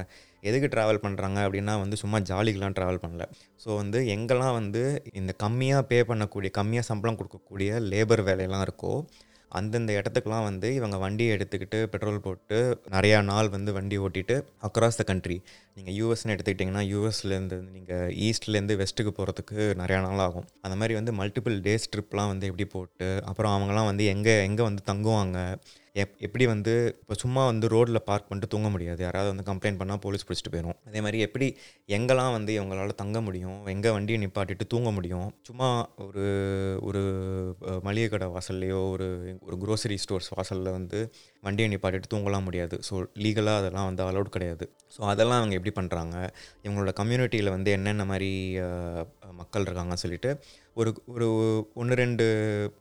எதுக்கு 0.43 0.69
ட்ராவல் 0.75 1.03
பண்ணுறாங்க 1.05 1.38
அப்படின்னா 1.47 1.73
வந்து 1.81 1.97
சும்மா 1.97 2.19
ஜாலிக்கெலாம் 2.31 2.77
ட்ராவல் 2.79 3.00
பண்ணல. 3.05 3.25
ஸோ 3.65 3.69
வந்து 3.77 3.99
எங்கெல்லாம் 4.15 4.57
வந்து 4.59 4.83
இந்த 5.12 5.35
கம்மியாக 5.45 5.83
பே 5.83 5.99
பண்ணக்கூடிய 6.03 6.50
கம்மியாக 6.59 6.88
சம்பளம் 6.91 7.19
கொடுக்கக்கூடிய 7.21 7.81
லேபர் 7.93 8.23
வேலையெல்லாம் 8.29 8.65
இருக்கோ 8.69 8.93
அந்தந்த 9.49 9.93
இடத்துக்குலாம் 9.93 10.43
வந்து 10.43 10.75
இவங்க 10.75 10.97
வண்டியை 10.97 11.37
எடுத்துக்கிட்டு 11.37 11.87
பெட்ரோல் 11.87 12.21
போட்டு 12.21 12.59
நிறையா 12.90 13.23
நாள் 13.23 13.49
வந்து 13.49 13.73
வண்டி 13.73 13.99
ஓட்டிட்டு 13.99 14.37
அக்ராஸ் 14.62 14.97
த 14.97 15.02
கண்ட்ரி 15.02 15.38
நீங்கள் 15.75 15.95
யூஎஸ்னு 15.95 16.35
எடுத்துக்கிட்டிங்கன்னா 16.35 16.85
யூஎஸ்லேருந்து 16.93 17.62
நீங்கள் 17.71 18.11
ஈஸ்ட்லேருந்து 18.26 18.76
வெஸ்ட்டுக்கு 18.76 19.12
போகிறதுக்கு 19.19 19.59
நிறையா 19.83 20.00
நாள் 20.00 20.19
ஆகும். 20.19 20.47
அந்த 20.61 20.76
மாதிரி 20.76 20.95
வந்து 20.95 21.12
மல்டிபிள் 21.12 21.57
டேஸ் 21.61 21.88
ட்ரிப்லாம் 21.97 22.26
வந்து 22.26 22.47
எப்படி 22.47 22.64
போட்டு 22.64 23.23
அப்புறம் 23.26 23.55
அவங்களாம் 23.57 23.85
வந்து 23.85 24.05
எங்கே 24.05 24.45
எங்கே 24.45 24.62
வந்து 24.62 24.83
தங்குவாங்க 24.87 25.38
எப் 26.02 26.14
எப்படி 26.26 26.45
வந்து 26.52 26.73
இப்போ 27.00 27.14
சும்மா 27.23 27.43
வந்து 27.50 27.67
ரோட்டில் 27.73 28.00
பார்க் 28.09 28.26
பண்ணிட்டு 28.28 28.52
தூங்க 28.55 28.69
முடியாது. 28.75 29.00
யாராவது 29.07 29.31
வந்து 29.33 29.47
கம்ப்ளைண்ட் 29.50 29.78
பண்ணால் 29.81 30.00
போலீஸ் 30.05 30.26
பிடிச்சிட்டு 30.28 30.52
போயிடும் 30.55 30.78
அதே 30.88 31.00
மாதிரி 31.05 31.19
எப்படி 31.26 31.47
எங்கெல்லாம் 31.97 32.35
வந்து 32.37 32.52
இவங்களால் 32.59 32.99
தங்க 33.02 33.21
முடியும்? 33.26 33.59
எங்கே 33.75 33.90
வண்டியை 33.97 34.19
நிப்பாட்டிட்டு 34.25 34.67
தூங்க 34.75 34.90
முடியும்? 34.99 35.28
சும்மா 35.49 35.69
ஒரு 36.07 36.26
ஒரு 36.88 37.02
மளிகை 37.87 38.09
கடை 38.09 38.28
வாசல்லையோ 38.37 38.81
ஒரு 38.95 39.09
ஒரு 39.47 39.59
க்ரோசரி 39.64 39.99
ஸ்டோர்ஸ் 40.05 40.31
வாசலில் 40.37 40.76
வந்து 40.78 41.00
வண்டியை 41.47 41.66
நிப்பாட்டிட்டு 41.73 42.12
தூங்கலாம் 42.12 42.47
முடியாது. 42.47 42.76
ஸோ 42.88 42.95
லீகலாக 43.25 43.61
அதெல்லாம் 43.62 43.88
வந்து 43.90 44.02
அலௌட் 44.11 44.35
கிடையாது. 44.37 44.64
ஸோ 44.95 45.00
அதெல்லாம் 45.12 45.40
அவங்க 45.40 45.54
எப்படி 45.59 45.73
பண்ணுறாங்க 45.78 46.16
இவங்களோட 46.64 46.92
கம்யூனிட்டியில் 47.00 47.54
வந்து 47.57 47.71
என்னென்ன 47.78 48.04
மாதிரி 48.12 48.30
மக்கள் 49.40 49.66
இருக்காங்கன்னு 49.66 50.04
சொல்லிட்டு 50.04 50.30
ஒரு 50.80 50.90
ஒரு 51.12 51.26
ஒன்று 51.80 51.95
ரெண்டு 52.00 52.25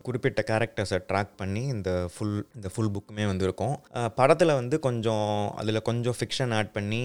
குறிப்பிட்ட 0.06 0.42
கேரக்டர்ஸை 0.50 1.00
ட்ராக் 1.10 1.32
பண்ணி 1.42 1.64
இந்த 1.76 1.92
ஃபுல் 2.14 2.36
இந்த 2.58 2.68
ஃபுல் 2.74 2.92
புக்குமே 2.96 3.26
வந்து 3.32 3.46
இருக்கும். 3.48 3.76
படத்தில் 4.20 4.58
வந்து 4.62 4.76
கொஞ்சம் 4.88 5.30
அதில் 5.62 5.86
கொஞ்சம் 5.90 6.18
ஃபிக்ஷன் 6.20 6.54
ஆட் 6.60 6.72
பண்ணி 6.78 7.02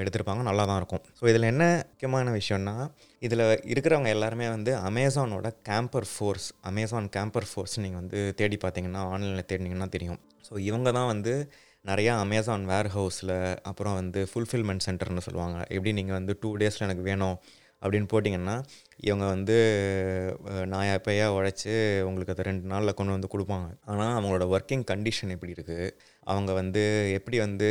எடுத்திருப்பாங்க. 0.00 0.44
நல்லா 0.50 0.66
தான் 0.70 0.80
இருக்கும். 0.82 1.04
ஸோ 1.20 1.24
இதில் 1.32 1.50
என்ன 1.52 1.64
முக்கியமான 1.90 2.34
விஷயம்னா 2.40 2.76
இதில் 3.22 3.44
இருக்கிறவங்க 3.72 4.08
எல்லாருமே 4.08 4.46
வந்து 4.48 4.72
அமேசானோட 4.76 5.48
camper 5.68 6.06
force 6.12 6.48
Amazon 6.70 7.06
camper 7.16 7.46
force 7.50 7.76
நீங்கள் 7.84 8.00
வந்து 8.00 8.18
தேடி 8.40 8.56
பார்த்தீங்கன்னா 8.64 9.02
ஆன்லைனில் 9.12 9.48
தேடினீங்கன்னா 9.52 9.88
தெரியும். 9.88 10.20
ஸோ 10.48 10.58
இவங்க 10.58 10.88
தான் 10.92 11.06
வந்து 11.06 11.34
நிறையா 11.84 12.12
அமேசான் 12.24 12.64
வேர் 12.64 12.88
ஹவுஸில் 12.96 13.34
அப்புறம் 13.62 13.94
வந்து 13.94 14.20
ஃபுல்ஃபில்மெண்ட் 14.32 14.84
சென்டர்னு 14.86 15.24
சொல்லுவாங்க. 15.26 15.58
எப்படி 15.68 15.92
நீங்கள் 15.92 16.18
வந்து 16.18 16.32
டூ 16.40 16.50
டேஸில் 16.56 16.86
எனக்கு 16.88 17.02
வேணும் 17.02 17.36
அப்படின்னு 17.82 18.08
போட்டிங்கன்னா 18.12 18.56
இவங்க 19.08 19.24
வந்து 19.34 19.56
நான் 20.50 20.70
நாயா 20.74 20.94
பையா 21.06 21.26
உழைச்சி 21.36 21.72
உங்களுக்கு 22.08 22.34
அதை 22.34 22.44
ரெண்டு 22.48 22.64
நாளில் 22.72 22.96
கொண்டு 22.98 23.14
வந்து 23.16 23.28
கொடுப்பாங்க. 23.34 23.66
ஆனால் 23.90 24.14
அவங்களோட 24.18 24.44
ஒர்க்கிங் 24.54 24.84
கண்டிஷன் 24.90 25.34
எப்படி 25.34 25.54
இருக்குது 25.56 25.86
அவங்க 26.30 26.50
வந்து 26.60 26.82
எப்படி 27.18 27.36
வந்து 27.44 27.68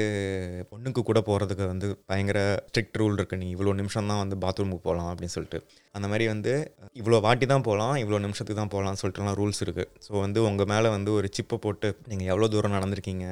பொண்ணுக்கு 0.72 1.02
கூட 1.10 1.20
போகிறதுக்கு 1.30 1.66
வந்து 1.72 1.88
பயங்கர 2.12 2.40
ஸ்ட்ரிக்ட் 2.70 3.00
ரூல் 3.02 3.18
இருக்குது 3.20 3.42
நீ 3.44 3.48
இவ்வளோ 3.56 3.74
நிமிஷம் 3.82 4.10
தான் 4.12 4.22
வந்து 4.24 4.38
பாத்ரூமுக்கு 4.44 4.86
போகலாம் 4.88 5.10
அப்படின்னு 5.12 5.36
சொல்லிட்டு. 5.38 5.60
அந்த 5.98 6.08
மாதிரி 6.12 6.28
வந்து 6.34 6.54
இவ்வளோ 7.02 7.20
வாட்டி 7.28 7.48
தான் 7.54 7.66
போகலாம் 7.70 7.96
இவ்வளோ 8.04 8.20
நிமிஷத்துக்கு 8.26 8.62
தான் 8.62 8.74
போகலாம்னு 8.76 9.02
சொல்லிட்டுலாம் 9.04 9.38
ரூல்ஸ் 9.42 9.64
இருக்குது 9.66 9.92
ஸோ 10.08 10.14
வந்து 10.26 10.42
உங்கள் 10.50 10.70
மேலே 10.74 10.92
வந்து 10.98 11.12
ஒரு 11.20 11.30
சிப்பை 11.38 11.60
போட்டு 11.66 11.90
நீங்கள் 12.12 12.32
எவ்வளோ 12.34 12.50
தூரம் 12.56 12.78
நடந்திருக்கீங்க? 12.78 13.28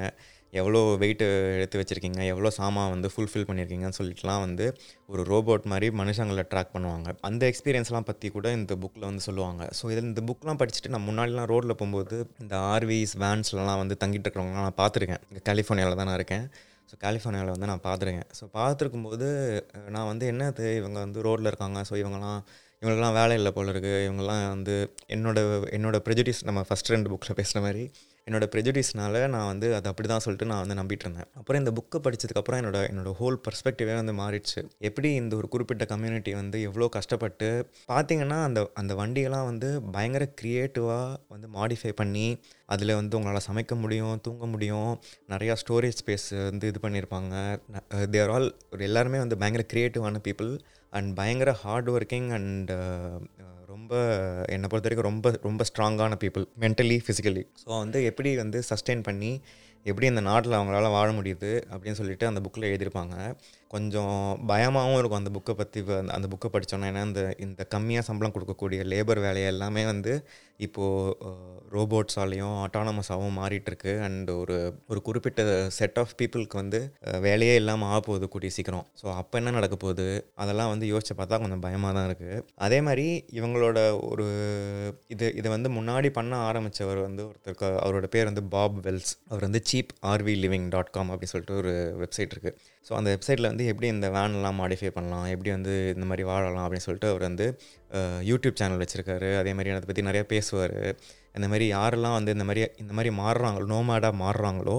எவ்வளோ 0.52 0.80
வெயிட்டு 1.02 1.26
எடுத்து 1.58 1.78
வச்சுருக்கீங்க 1.80 2.20
எவ்வளோ 2.32 2.50
சாமான் 2.58 2.92
வந்து 2.94 3.08
ஃபுல்ஃபில் 3.12 3.46
பண்ணியிருக்கீங்கன்னு 3.48 3.98
சொல்லிட்டுலாம் 4.00 4.42
வந்து 4.44 4.66
ஒரு 5.12 5.22
ரோபோட் 5.30 5.64
மாதிரி 5.72 5.86
மனுஷங்களை 6.00 6.44
ட்ராக் 6.52 6.74
பண்ணுவாங்க. 6.74 7.14
அந்த 7.28 7.42
எக்ஸ்பீரியன்ஸ்லாம் 7.52 8.06
பற்றி 8.10 8.28
கூட 8.36 8.50
இந்த 8.58 8.74
புக்கில் 8.82 9.08
வந்து 9.10 9.24
சொல்லுவாங்க. 9.28 9.62
ஸோ 9.78 9.90
இதில் 9.94 10.10
இந்த 10.10 10.24
புக்லாம் 10.28 10.60
படிச்சுட்டு 10.62 10.92
நான் 10.94 11.06
முன்னாடிலாம் 11.08 11.48
ரோட்டில் 11.52 11.78
போகும்போது 11.80 12.18
இந்த 12.44 12.54
ஆர்விஸ் 12.74 13.14
வேன்ஸ்லலாம் 13.24 13.80
வந்து 13.82 13.96
தங்கிட்டு 14.04 14.26
இருக்கிறவங்களாம் 14.26 14.68
நான் 14.68 14.80
பார்த்துருக்கேன். 14.82 15.24
இங்கே 15.30 15.42
கலிஃபோர்னியாவில் 15.50 15.98
தான் 16.00 16.10
நான் 16.10 16.20
இருக்கேன். 16.20 16.46
ஸோ 16.90 16.96
கலிஃபோர்னியாவில் 17.06 17.54
வந்து 17.56 17.70
நான் 17.72 17.84
பார்த்துருக்கேன். 17.88 18.28
ஸோ 18.38 18.46
பார்த்துருக்கும்போது 18.58 19.28
நான் 19.96 20.08
வந்து 20.12 20.24
என்னது 20.34 20.66
இவங்க 20.80 20.98
வந்து 21.06 21.26
ரோட்டில் 21.28 21.50
இருக்காங்க. 21.52 21.80
ஸோ 21.90 21.96
இவங்கலாம் 22.02 22.40
இவங்களுக்குலாம் 22.80 23.18
வேலை 23.20 23.36
இல்லை 23.40 23.52
போல 23.58 23.72
இருக்குது 23.74 24.00
இவங்கெல்லாம் 24.06 24.42
வந்து 24.54 24.74
என்னோட 25.16 25.38
என்னோட 25.76 25.98
ப்ரெஜுடிஸ் 26.08 26.42
நம்ம 26.48 26.64
ஃபஸ்ட் 26.68 26.92
ரெண்டு 26.94 27.10
புக்கில் 27.12 27.38
பேசுகிற 27.38 27.60
மாதிரி 27.66 27.84
என்னோட 28.26 28.44
ப்ரெஜுடிஸ்னால 28.52 29.20
நான் 29.32 29.48
வந்து 29.50 29.66
அது 29.76 29.86
அப்படி 29.90 30.08
தான் 30.10 30.22
சொல்லிட்டு 30.24 30.46
நான் 30.50 30.60
வந்து 30.62 30.76
நம்பிட்டு 30.78 31.04
இருந்தேன். 31.06 31.28
அப்புறம் 31.38 31.60
இந்த 31.62 31.72
புக்கை 31.78 31.98
படித்ததுக்கப்புறம் 32.04 32.60
என்னோட 32.60 32.78
என்னோட 32.90 33.10
ஹோல் 33.18 33.36
பர்ஸ்பெக்டிவே 33.46 33.94
வந்து 33.98 34.12
மாறிடுச்சு. 34.20 34.60
எப்படி 34.88 35.08
இந்த 35.22 35.32
ஒரு 35.40 35.48
குறிப்பிட்ட 35.54 35.84
கம்யூனிட்டி 35.92 36.32
வந்து 36.38 36.58
எவ்வளோ 36.68 36.88
கஷ்டப்பட்டு 36.96 37.48
பார்த்தீங்கன்னா 37.92 38.38
அந்த 38.48 38.60
அந்த 38.82 38.94
வண்டியெல்லாம் 39.00 39.48
வந்து 39.50 39.68
பயங்கர 39.96 40.26
க்ரியேட்டிவாக 40.40 41.10
வந்து 41.34 41.48
மாடிஃபை 41.58 41.92
பண்ணி 42.00 42.26
அதில் 42.74 42.94
வந்து 43.00 43.16
உங்களால் 43.18 43.46
சமைக்க 43.48 43.74
முடியும் 43.82 44.16
தூங்க 44.28 44.46
முடியும். 44.54 44.92
நிறையா 45.34 45.56
ஸ்டோரேஜ் 45.62 46.00
ஸ்பேஸ் 46.02 46.28
வந்து 46.50 46.68
இது 46.72 46.80
பண்ணியிருப்பாங்க. 46.86 47.34
தேர் 48.16 48.32
ஆல் 48.36 48.48
எல்லாருமே 48.88 49.20
வந்து 49.24 49.38
பயங்கர 49.42 49.64
க்ரியேட்டிவான 49.74 50.22
பீப்புள் 50.28 50.50
அண்ட் 50.94 51.10
பயங்கர 51.16 51.50
ஹார்ட் 51.52 51.90
ஒர்க்கிங் 51.90 52.28
அண்ட் 52.30 52.70
ரொம்ப 53.74 53.92
என்னை 54.54 54.68
பொறுத்த 54.68 54.88
வரைக்கும் 54.88 55.10
ரொம்ப 55.10 55.32
ரொம்ப 55.48 55.64
ஸ்ட்ராங்கான 55.70 56.18
பீப்புள் 56.24 56.46
மென்டலி 56.64 56.98
ஃபிசிக்கலி 57.04 57.44
ஸோ 57.62 57.70
வந்து 57.84 58.00
எப்படி 58.12 58.32
வந்து 58.44 58.60
சஸ்டெயின் 58.70 59.06
பண்ணி 59.10 59.32
எப்படி 59.86 60.06
இந்த 60.10 60.22
நாட்டில் 60.28 60.56
அவங்களால 60.58 60.90
வாழ 60.94 61.08
முடியுது 61.16 61.50
அப்படின்னு 61.72 61.98
சொல்லிட்டு 61.98 62.28
அந்த 62.28 62.40
புக்கில் 62.44 62.68
எழுதியிருப்பாங்க. 62.68 63.16
கொஞ்சம் 63.74 64.18
பயமாகவும் 64.50 64.98
இருக்கும் 64.98 65.20
அந்த 65.20 65.30
புக்கை 65.36 65.54
பற்றி 65.58 65.80
அந்த 66.16 66.26
புக்கை 66.32 66.48
படித்தோன்னா 66.54 66.88
ஏன்னா 66.90 67.02
இந்த 67.08 67.22
இந்த 67.46 67.62
கம்மியாக 67.74 68.06
சம்பளம் 68.08 68.34
கொடுக்கக்கூடிய 68.34 68.80
லேபர் 68.92 69.20
வேலையை 69.26 69.48
எல்லாமே 69.54 69.82
வந்து 69.90 70.12
இப்போது 70.66 71.30
ரோபோட்ஸாலேயும் 71.76 72.54
ஆட்டானமஸாகவும் 72.64 73.38
மாறிட்டுருக்கு. 73.40 73.92
அண்ட் 74.06 74.30
ஒரு 74.42 74.56
ஒரு 74.90 75.00
குறிப்பிட்ட 75.08 75.42
செட் 75.78 75.98
ஆஃப் 76.02 76.14
பீப்புளுக்கு 76.20 76.56
வந்து 76.62 76.80
வேலையே 77.26 77.54
இல்லாமல் 77.62 77.90
ஆக 77.92 78.00
போகுது 78.08 78.26
கூடிய 78.34 78.52
சீக்கிரம். 78.56 78.86
ஸோ 79.00 79.06
அப்போ 79.20 79.34
என்ன 79.40 79.54
நடக்க 79.58 79.76
போகுது? 79.84 80.06
அதெல்லாம் 80.44 80.72
வந்து 80.74 80.88
யோசிச்சு 80.92 81.16
பார்த்தா 81.20 81.40
கொஞ்சம் 81.44 81.64
பயமாக 81.66 81.92
தான் 81.98 82.08
இருக்குது 82.10 82.38
அதே 82.66 82.80
மாதிரி 82.88 83.06
இவங்களோட 83.38 83.63
ஒரு 83.66 84.26
இது 85.14 85.26
இதை 85.40 85.48
வந்து 85.54 85.68
முன்னாடி 85.76 86.08
பண்ண 86.18 86.34
ஆரம்பித்தவர் 86.48 87.00
வந்து 87.06 87.22
ஒருத்தருக்கு 87.28 87.66
அவரோட 87.84 88.06
பேர் 88.14 88.28
வந்து 88.30 88.44
பாப் 88.54 88.76
வெல்ஸ். 88.86 89.12
அவர் 89.30 89.46
வந்து 89.48 89.60
cheap 89.70 89.92
RV 90.12 90.34
living 90.44 90.68
dot 90.74 90.92
com 90.96 91.10
அப்படின்னு 91.12 91.34
சொல்லிட்டு 91.34 91.58
ஒரு 91.62 91.72
வெப்சைட் 92.02 92.34
இருக்குது 92.34 92.56
ஸோ 92.88 92.92
அந்த 92.98 93.08
வெப்சைட்டில் 93.14 93.50
வந்து 93.52 93.66
எப்படி 93.72 93.88
இந்த 93.96 94.08
வேன்லாம் 94.16 94.58
மாடிஃபை 94.62 94.92
பண்ணலாம் 94.98 95.26
எப்படி 95.34 95.52
வந்து 95.56 95.74
இந்த 95.96 96.06
மாதிரி 96.12 96.26
வாழலாம் 96.30 96.64
அப்படின்னு 96.66 96.86
சொல்லிட்டு 96.88 97.10
அவர் 97.12 97.28
வந்து 97.30 97.48
யூடியூப் 98.30 98.58
சேனல் 98.60 98.82
வச்சுருக்காரு. 98.84 99.30
அதே 99.42 99.52
மாதிரி 99.58 99.72
அதை 99.76 99.86
பற்றி 99.90 100.04
நிறையா 100.10 100.26
பேசுவார். 100.34 100.76
இந்த 101.34 101.46
மாதிரி 101.48 101.66
யாரெல்லாம் 101.72 102.16
வந்து 102.18 102.32
இந்த 102.36 102.44
மாதிரி 102.48 102.62
இந்த 102.82 102.92
மாதிரி 102.92 103.10
மாறுறாங்களோ 103.22 103.66
நோமேடாக 103.74 104.14
மாறுறாங்களோ 104.22 104.76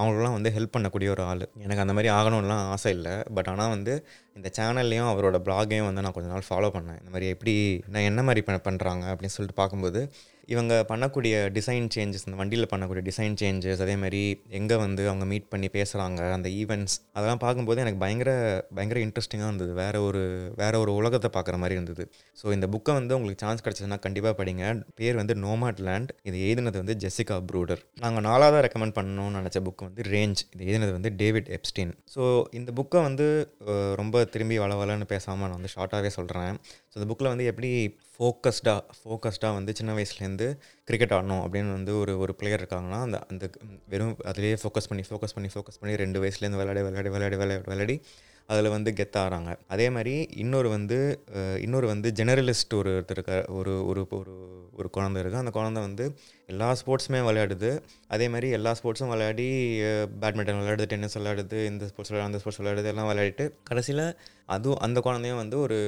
அவங்களெலாம் 0.00 0.36
வந்து 0.36 0.50
ஹெல்ப் 0.56 0.74
பண்ணக்கூடிய 0.76 1.08
ஒரு 1.14 1.22
ஆள். 1.22 1.44
எனக்கு 1.64 1.82
அந்த 1.84 1.94
மாதிரி 1.96 2.08
ஆகணும்லாம் 2.14 2.64
ஆசை 2.74 2.90
இல்லை. 2.96 3.14
பட் 3.36 3.48
ஆனால் 3.52 3.68
வந்து 3.68 3.92
இந்த 4.38 4.48
சேனல்லையும் 4.58 5.10
அவரோட 5.12 5.36
பிளாகையும் 5.46 5.88
வந்து 5.88 6.02
நான் 6.02 6.16
கொஞ்ச 6.16 6.28
நாள் 6.34 6.48
ஃபாலோ 6.48 6.68
பண்ணேன். 6.76 6.98
இந்த 7.00 7.10
மாதிரி 7.14 7.28
எப்படி 7.34 7.54
நான் 7.94 8.08
என்ன 8.10 8.22
மாதிரி 8.22 8.42
பண்ண 8.48 8.58
பண்ணுறாங்க 8.68 9.04
அப்படின்னு 9.12 9.36
சொல்லிட்டு 9.36 9.60
பார்க்கும்போது 9.62 10.00
இவங்க 10.48 10.74
பண்ணக்கூடிய 10.90 11.34
டிசைன் 11.56 11.86
சேஞ்சஸ் 11.94 12.24
இந்த 12.26 12.36
வண்டியில் 12.40 12.68
பண்ணக்கூடிய 12.72 13.02
டிசைன் 13.08 13.36
சேஞ்சஸ் 13.40 13.80
அதே 13.84 13.94
மாதிரி 14.02 14.20
எங்கே 14.58 14.76
வந்து 14.82 15.02
அவங்க 15.10 15.24
மீட் 15.32 15.48
பண்ணி 15.52 15.68
பேசுகிறாங்க 15.76 16.20
அந்த 16.36 16.48
ஈவெண்ட்ஸ் 16.60 16.96
அதெல்லாம் 17.16 17.42
பார்க்கும்போது 17.44 17.82
எனக்கு 17.84 18.00
பயங்கர 18.04 18.30
பயங்கர 18.76 19.00
இன்ட்ரெஸ்டிங்காக 19.06 19.50
இருந்தது. 19.50 19.72
வேறு 19.80 20.00
ஒரு 20.08 20.22
வேறு 20.60 20.76
ஒரு 20.82 20.92
உலகத்தை 21.00 21.30
பார்க்குற 21.36 21.58
மாதிரி 21.62 21.76
இருந்தது. 21.78 22.04
ஸோ 22.38 22.46
இந்த 22.56 22.68
புக்கை 22.74 22.94
வந்து 22.98 23.16
உங்களுக்கு 23.18 23.42
சான்ஸ் 23.44 23.64
கிடச்சதுன்னா 23.64 23.98
கண்டிப்பாக 24.06 24.34
படிங்க. 24.40 24.64
பேர் 25.00 25.20
வந்து 25.22 25.36
நோமாட் 25.46 25.82
லேண்ட் 25.88 26.12
இது 26.28 26.36
எழுதினது 26.46 26.78
வந்து 26.82 26.96
ஜெசிகா 27.04 27.38
ப்ரூடர் 27.50 27.82
நாங்கள் 28.04 28.26
நாலாவதாக 28.28 28.62
ரெக்கமெண்ட் 28.66 28.96
பண்ணணும்னு 28.98 29.38
நினச்ச 29.40 29.58
புக் 29.66 29.86
வந்து 29.88 30.04
ரேஞ்ச் 30.12 30.42
இது 30.54 30.62
எழுதினது 30.68 30.92
வந்து 30.98 31.12
டேவிட் 31.22 31.50
எப்ஸ்டீன் 31.56 31.92
ஸோ 32.14 32.22
இந்த 32.58 32.70
புக்கை 32.78 33.00
வந்து 33.08 33.26
ரொம்ப 34.00 34.24
திரும்பி 34.34 34.58
வள 34.64 34.74
வளன்னு 34.76 35.06
பேசாமல் 35.12 35.46
நான் 35.46 35.58
வந்து 35.58 35.72
ஷார்ட்டாகவே 35.74 36.12
சொல்கிறேன் 36.16 36.56
ஸோ 36.96 37.00
இந்த 37.00 37.08
புக்கில் 37.08 37.28
வந்து 37.28 37.46
எப்படி 37.46 37.70
ஃபோக்கஸ்டாக 38.12 38.94
ஃபோக்கஸ்டாக 38.98 39.56
வந்து 39.56 39.72
சின்ன 39.74 39.94
வயசுலேருந்து 39.96 40.46
கிரிக்கெட் 40.88 41.12
ஆடணும் 41.12 41.42
அப்படின்னு 41.42 41.74
வந்து 41.74 41.92
ஒரு 41.98 42.12
ஒரு 42.18 42.32
பிளேயர் 42.38 42.62
இருக்காங்கன்னா 42.62 43.00
அந்த 43.00 43.18
அந்த 43.26 43.44
வெறும் 43.88 44.14
அதிலேயே 44.24 44.56
ஃபோக்கஸ் 44.62 44.88
பண்ணி 44.88 45.02
ஃபோக்கஸ் 45.02 45.34
பண்ணி 45.34 45.48
ஃபோக்கஸ் 45.54 45.78
பண்ணி 45.78 45.94
ரெண்டு 45.96 46.20
வயசுலேருந்து 46.22 46.60
விளையாடி 46.60 46.84
விளையாடி 46.86 47.10
விளையாடி 47.10 47.36
விளையாடி 47.36 47.64
விளையாடி 47.68 47.96
அதில் 48.48 48.68
வந்து 48.68 48.90
கெத்தாகிறாங்க 48.92 49.52
அதே 49.66 49.86
மாதிரி 49.90 50.14
இன்னொரு 50.36 50.68
வந்து 50.68 50.98
இன்னொரு 51.60 51.86
வந்து 51.86 52.10
ஜெனரலிஸ்ட் 52.12 52.74
ஒரு 52.74 52.90
ஒருத்தர் 52.92 53.18
இருக்க 53.18 53.36
ஒரு 53.56 53.74
ஒரு 53.86 54.04
ஒரு 54.12 54.34
ஒரு 54.72 54.90
குழந்தை 54.90 55.20
இருக்குது 55.20 55.42
அந்த 55.42 55.52
குழந்தை 55.52 55.82
வந்து 55.82 56.06
எல்லா 56.52 56.66
ஸ்போர்ட்ஸுமே 56.80 57.20
விளையாடுது. 57.26 57.70
அதே 58.14 58.26
மாதிரி 58.32 58.48
எல்லா 58.56 58.72
ஸ்போர்ட்ஸும் 58.78 59.10
விளையாடி 59.12 59.46
பேட்மிண்டன் 60.22 60.58
விளையாடுது 60.60 60.86
டென்னிஸ் 60.92 61.16
விளையாடுது 61.18 61.58
இந்த 61.70 61.84
ஸ்போர்ட்ஸ் 61.90 62.10
விளையாடு 62.12 62.28
அந்த 62.30 62.38
ஸ்போர்ட்ஸ் 62.42 62.60
விளையாடுது 62.60 62.90
எல்லாம் 62.92 63.08
விளையாடிட்டு 63.10 63.44
கடைசியில் 63.70 64.02
அதுவும் 64.54 64.80
அந்த 64.86 64.98
குழந்தையும் 65.06 65.40
வந்து 65.42 65.56
ஒரு 65.64 65.78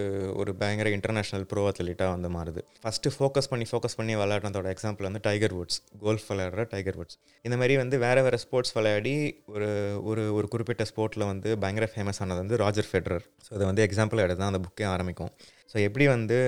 ஒரு 0.40 0.52
பயங்கர 0.60 0.88
இன்டர்நேஷ்னல் 0.96 1.44
ப்ரோ 1.50 1.64
அத்லீட்டாக 1.70 2.14
வந்து 2.14 2.28
மாறுது. 2.36 2.60
ஃபஸ்ட்டு 2.84 3.12
ஃபோக்கஸ் 3.16 3.48
பண்ணி 3.52 3.66
ஃபோக்கஸ் 3.70 3.96
பண்ணி 3.98 4.14
விளையாடுறதோட 4.22 4.70
எக்ஸாம்பிள் 4.74 5.08
வந்து 5.08 5.22
டைகர் 5.26 5.54
வுட்ஸ் 5.58 5.78
கோல்ஃப் 6.04 6.26
விளையாடுற 6.32 6.64
டைகர் 6.72 6.98
வுட்ஸ் 7.00 7.18
இந்த 7.44 7.58
மாதிரி 7.60 7.76
வந்து 7.82 7.98
வேறு 8.06 8.24
வேறு 8.28 8.40
ஸ்போர்ட்ஸ் 8.44 8.74
விளையாடி 8.78 9.14
ஒரு 9.54 9.68
ஒரு 10.10 10.24
ஒரு 10.38 10.48
குறிப்பிட்ட 10.54 10.86
ஸ்போர்ட்டில் 10.90 11.28
வந்து 11.32 11.52
பயங்கர 11.64 11.88
ஃபேமஸ் 11.94 12.20
ஆனது 12.24 12.40
வந்து 12.44 12.58
ராஜர் 12.64 12.90
ஃபெட்ரர் 12.90 13.24
ஸோ 13.46 13.52
அதை 13.58 13.64
வந்து 13.70 13.84
எக்ஸாம்பிள் 13.88 14.24
எடுத்து 14.24 14.42
தான் 14.42 14.52
அந்த 14.54 14.62
புக்கே 14.66 14.88
ஆரம்பிக்கும். 14.96 15.32
ஸோ 15.74 15.76
எப்படி 15.82 16.06
வந்து 16.06 16.38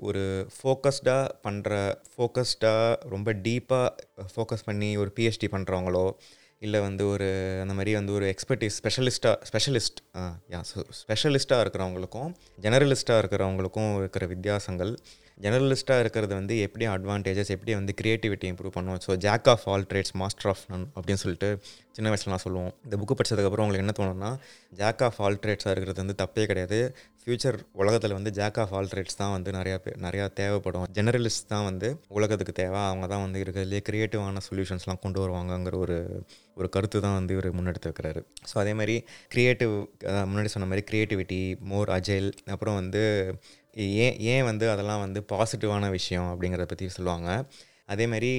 ஒரு 0.00 0.22
ஃபோக்கஸ்டாக 0.56 1.24
பண்ணுற 1.46 1.72
ஃபோக்கஸ்டாக 2.12 3.08
ரொம்ப 3.08 3.32
டீப்பாக 3.32 3.88
ஃபோக்கஸ் 4.34 4.64
பண்ணி 4.64 4.96
ஒரு 4.96 5.10
பிஹெச்டி 5.16 5.48
பண்ணுறவங்களோ 5.48 6.06
இல்லை 6.62 6.80
வந்து 6.80 7.04
ஒரு 7.08 7.28
அந்த 7.60 7.74
மாதிரி 7.74 7.92
வந்து 7.94 8.12
ஒரு 8.12 8.26
எக்ஸ்பர்டிஸ் 8.26 8.76
ஸ்பெஷலிஸ்ட்டாக 8.80 9.36
ஸ்பெஷலிஸ்ட் 9.42 10.00
யா 10.50 10.60
ஸோ 10.70 10.80
ஸ்பெஷலிஸ்ட்டாக 11.00 11.62
இருக்கிறவங்களுக்கும் 11.64 12.30
ஜெனரலிஸ்ட்டாக 12.62 13.22
இருக்கிறவங்களுக்கும் 13.22 13.98
இருக்கிற 13.98 14.26
வித்தியாசங்கள் 14.26 14.92
ஜெனரலிஸ்ட்டாக 15.44 16.02
இருக்கிறது 16.04 16.32
வந்து 16.40 16.54
எப்படி 16.66 16.84
அட்வான்டேஜஸ் 16.94 17.52
எப்படி 17.54 17.72
வந்து 17.78 17.92
க்ரியேட்டிவிட்டி 18.00 18.46
இம்ப்ரூவ் 18.52 18.74
பண்ணுவோம் 18.76 19.00
so 19.06 19.14
jack 19.24 19.48
of 19.52 19.64
all 19.72 19.86
trades 19.90 20.14
master 20.22 20.50
of 20.52 20.64
none 20.72 20.86
அப்படின்னு 20.96 21.22
சொல்லிட்டு 21.24 21.48
சின்ன 21.96 22.10
வயசில் 22.12 22.32
நான் 22.32 22.44
சொல்லுவோம். 22.44 22.72
இந்த 22.86 22.96
புக்கு 23.00 23.14
படித்ததுக்கப்புறம் 23.18 23.64
உங்களுக்கு 23.66 23.84
என்ன 23.86 23.94
தோணுன்னா 23.98 24.30
ஜாக் 24.80 25.02
ஆஃப் 25.06 25.18
ஆல் 25.24 25.40
ட்ரேட்ஸாக 25.42 25.72
இருக்கிறது 25.74 26.00
வந்து 26.04 26.16
தப்பே 26.22 26.44
கிடையாது. 26.50 26.78
ஃப்யூச்சர் 27.22 27.56
உலகத்தில் 27.80 28.14
வந்து 28.18 28.30
ஜாக் 28.38 28.58
ஆஃப் 28.62 28.72
ஆல் 28.76 28.88
ட்ரேட்ஸ் 28.92 29.18
தான் 29.20 29.32
வந்து 29.34 29.50
நிறையா 29.58 29.76
பேர் 29.84 29.98
நிறையா 30.06 30.24
தேவைப்படும். 30.40 30.86
ஜெனரலிஸ்ட் 30.96 31.50
தான் 31.52 31.66
வந்து 31.70 31.88
உலகத்துக்கு 32.18 32.54
தேவை. 32.62 32.80
அவங்க 32.90 33.06
தான் 33.12 33.24
வந்து 33.26 33.40
இருக்கிறதுலே 33.44 33.80
க்ரியேட்டிவான 33.88 34.42
சொல்யூஷன்ஸ்லாம் 34.48 35.02
கொண்டு 35.04 35.20
வருவாங்கங்கிற 35.24 35.76
ஒரு 35.84 35.98
ஒரு 36.60 36.68
கருத்து 36.76 36.98
தான் 37.04 37.16
வந்து 37.18 37.34
இவர் 37.36 37.48
முன்னெடுத்து 37.58 37.90
வைக்கிறாரு. 37.90 38.20
ஸோ 38.50 38.54
அதே 38.62 38.72
மாதிரி 38.80 38.96
க்ரியேட்டிவ் 39.34 39.74
முன்னாடி 40.30 40.50
சொன்ன 40.54 40.68
மாதிரி 40.70 40.84
க்ரியேட்டிவிட்டி 40.90 41.40
மோர் 41.72 41.92
அஜைல் 41.98 42.30
அப்புறம் 42.54 42.78
வந்து 42.80 43.02
ஏன் 43.76 44.18
ஏன் 44.18 44.44
வந்து 44.44 44.70
அதெல்லாம் 44.70 45.00
வந்து 45.00 45.24
பாசிட்டிவான 45.32 45.90
விஷயம் 45.90 46.28
அப்படிங்கிறத 46.32 46.64
பற்றி 46.64 46.88
சொல்லுவாங்க. 46.88 47.28
அதேமாதிரி 47.86 48.30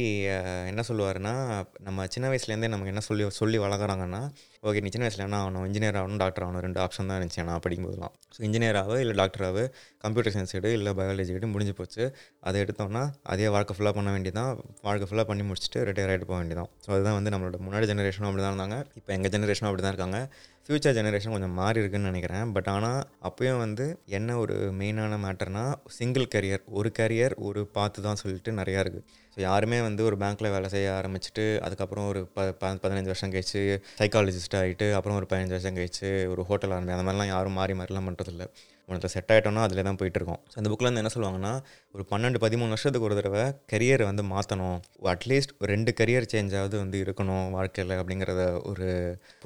என்ன 0.71 0.81
சொல்லுவாருன்னா 0.87 1.33
நம்ம 1.79 2.05
சின்ன 2.07 2.29
வயசுலேருந்தே 2.29 2.67
நமக்கு 2.67 2.85
என்ன 2.85 2.99
சொல்லி 2.99 3.29
சொல்லி 3.29 3.59
வளர்க்குறாங்கன்னா 3.59 4.21
ஓகே 4.63 4.81
நீ 4.83 4.89
சின்ன 4.91 5.05
வயசில் 5.05 5.23
என்ன 5.23 5.37
ஆகணும் 5.39 5.63
இன்ஜினியர் 5.67 5.97
ஆகணும் 5.99 6.19
டாக்டர் 6.21 6.43
ஆகணும் 6.43 6.63
ரெண்டு 6.65 6.79
ஆப்ஷன் 6.83 7.09
தான் 7.09 7.17
இருந்துச்சு 7.17 7.43
நான் 7.43 7.63
படிக்கும்போதெல்லாம். 7.63 8.13
ஸோ 8.35 8.39
இன்ஜினியராகவோ 8.47 8.97
இல்லை 9.01 9.15
டாக்டராகவோ 9.19 9.63
கம்ப்யூட்டர் 10.03 10.33
சயின்ஸ் 10.35 10.55
எடு 10.55 10.69
இல்லை 10.77 10.91
பயாலஜி 10.93 11.33
எடு 11.35 11.47
முடிஞ்சு 11.47 11.73
போச்சு. 11.73 12.03
அதை 12.43 12.61
எடுத்தோம்னா 12.63 13.01
அதே 13.33 13.47
வாழ்க்கை 13.55 13.75
ஃபுல்லாக 13.75 13.95
பண்ண 13.97 14.11
வேண்டியதான் 14.11 14.51
வாழ்க்கை 14.83 15.07
ஃபுல்லாக 15.09 15.27
பண்ணி 15.29 15.45
முடிச்சுட்டு 15.49 15.81
ரிட்டையர் 15.89 16.11
ஆகிட்டு 16.13 16.29
போக 16.29 16.39
வேண்டியதான் 16.39 16.69
ஸோ 16.85 16.91
அதுதான் 16.95 17.17
வந்து 17.19 17.33
நம்மளோட 17.33 17.59
முன்னாடி 17.65 17.89
ஜெனரேஷனும் 17.91 18.29
அப்படி 18.29 18.45
தான் 18.45 18.53
இருந்தாங்க. 18.55 18.77
இப்போ 18.99 19.11
எங்கள் 19.13 19.33
ஜெனரேஷனும் 19.35 19.69
அப்படி 19.71 19.85
தான் 19.85 19.93
இருக்காங்க. 19.93 20.21
ஃப்யூச்சர் 20.67 20.95
ஜெனரேஷன் 20.97 21.33
கொஞ்சம் 21.33 21.55
மாறி 21.55 21.79
இருக்குன்னு 21.79 22.11
நினைக்கிறேன். 22.11 22.45
பட் 22.55 22.69
ஆனால் 22.73 22.99
அப்போயும் 23.27 23.61
வந்து 23.63 23.85
என்ன 24.17 24.37
ஒரு 24.39 24.55
மெயினான 24.79 25.17
மேட்டர்னா 25.23 25.65
சிங்கிள் 25.97 26.27
கரியர் 26.33 26.63
ஒரு 26.73 26.91
கரியர் 26.99 27.35
ஒரு 27.47 27.63
பார்த்து 27.73 28.05
தான் 28.05 28.21
சொல்லிட்டு 28.21 28.53
நிறையா 28.59 28.81
இருக்குது 28.83 29.05
ஸோ 29.37 29.41
யாருமே 29.41 29.77
வந்து 29.81 30.01
ஒரு 30.07 30.15
பேங்க்கில் 30.17 30.51
வேலை 30.51 30.67
செய்ய 30.69 30.87
ஆரம்பிச்சுட்டு 30.97 31.45
அதுக்கப்புறம் 31.63 32.07
ஒரு 32.09 32.19
ப 32.27 32.41
ப- 32.59 32.77
பதினஞ்சு 32.83 33.11
வருஷம் 33.11 33.31
கழிச்சு 33.31 33.61
சைக்காலஜிஸ்ட் 33.99 34.52
ஆகிட்டு 34.57 34.87
அப்புறம் 34.93 35.17
ஒரு 35.17 35.27
பதினஞ்சு 35.29 35.55
வருஷம் 35.55 35.77
கழிச்சு 35.77 36.09
ஒரு 36.27 36.41
ஹோட்டல் 36.41 36.71
ஆரம்பி 36.71 36.95
அந்த 36.95 37.05
மாதிரிலாம் 37.05 37.27
யாரும் 37.27 37.53
மாறி 37.53 37.73
மாறிலாம் 37.73 38.07
பண்ணுறதில்ல 38.07 38.45
உனக்கு 38.89 39.11
செட் 39.13 39.31
ஆகிட்டோம்னா 39.33 39.65
அதில் 39.67 39.85
தான் 39.89 39.99
போயிட்டுருக்கோம். 40.01 40.41
ஸோ 40.51 40.55
அந்த 40.61 40.69
புக்கில் 40.71 40.89
வந்து 40.89 41.01
என்ன 41.03 41.11
சொல்லுவாங்கன்னா 41.15 41.53
ஒரு 41.95 42.05
பன்னெண்டு 42.11 42.41
பதிமூணு 42.45 42.73
வருஷத்துக்கு 42.75 43.07
ஒரு 43.09 43.17
தடவை 43.19 43.43
கரியரை 43.73 44.05
வந்து 44.11 44.25
மாற்றணும் 44.33 44.77
அட்லீஸ்ட் 45.13 45.53
ஒரு 45.61 45.69
ரெண்டு 45.75 45.93
கரியர் 45.99 46.31
சேஞ்சாவது 46.33 46.75
வந்து 46.83 46.99
இருக்கணும் 47.05 47.45
வாழ்க்கையில் 47.57 47.95
அப்படிங்கிறத 48.01 48.43
ஒரு 48.71 48.89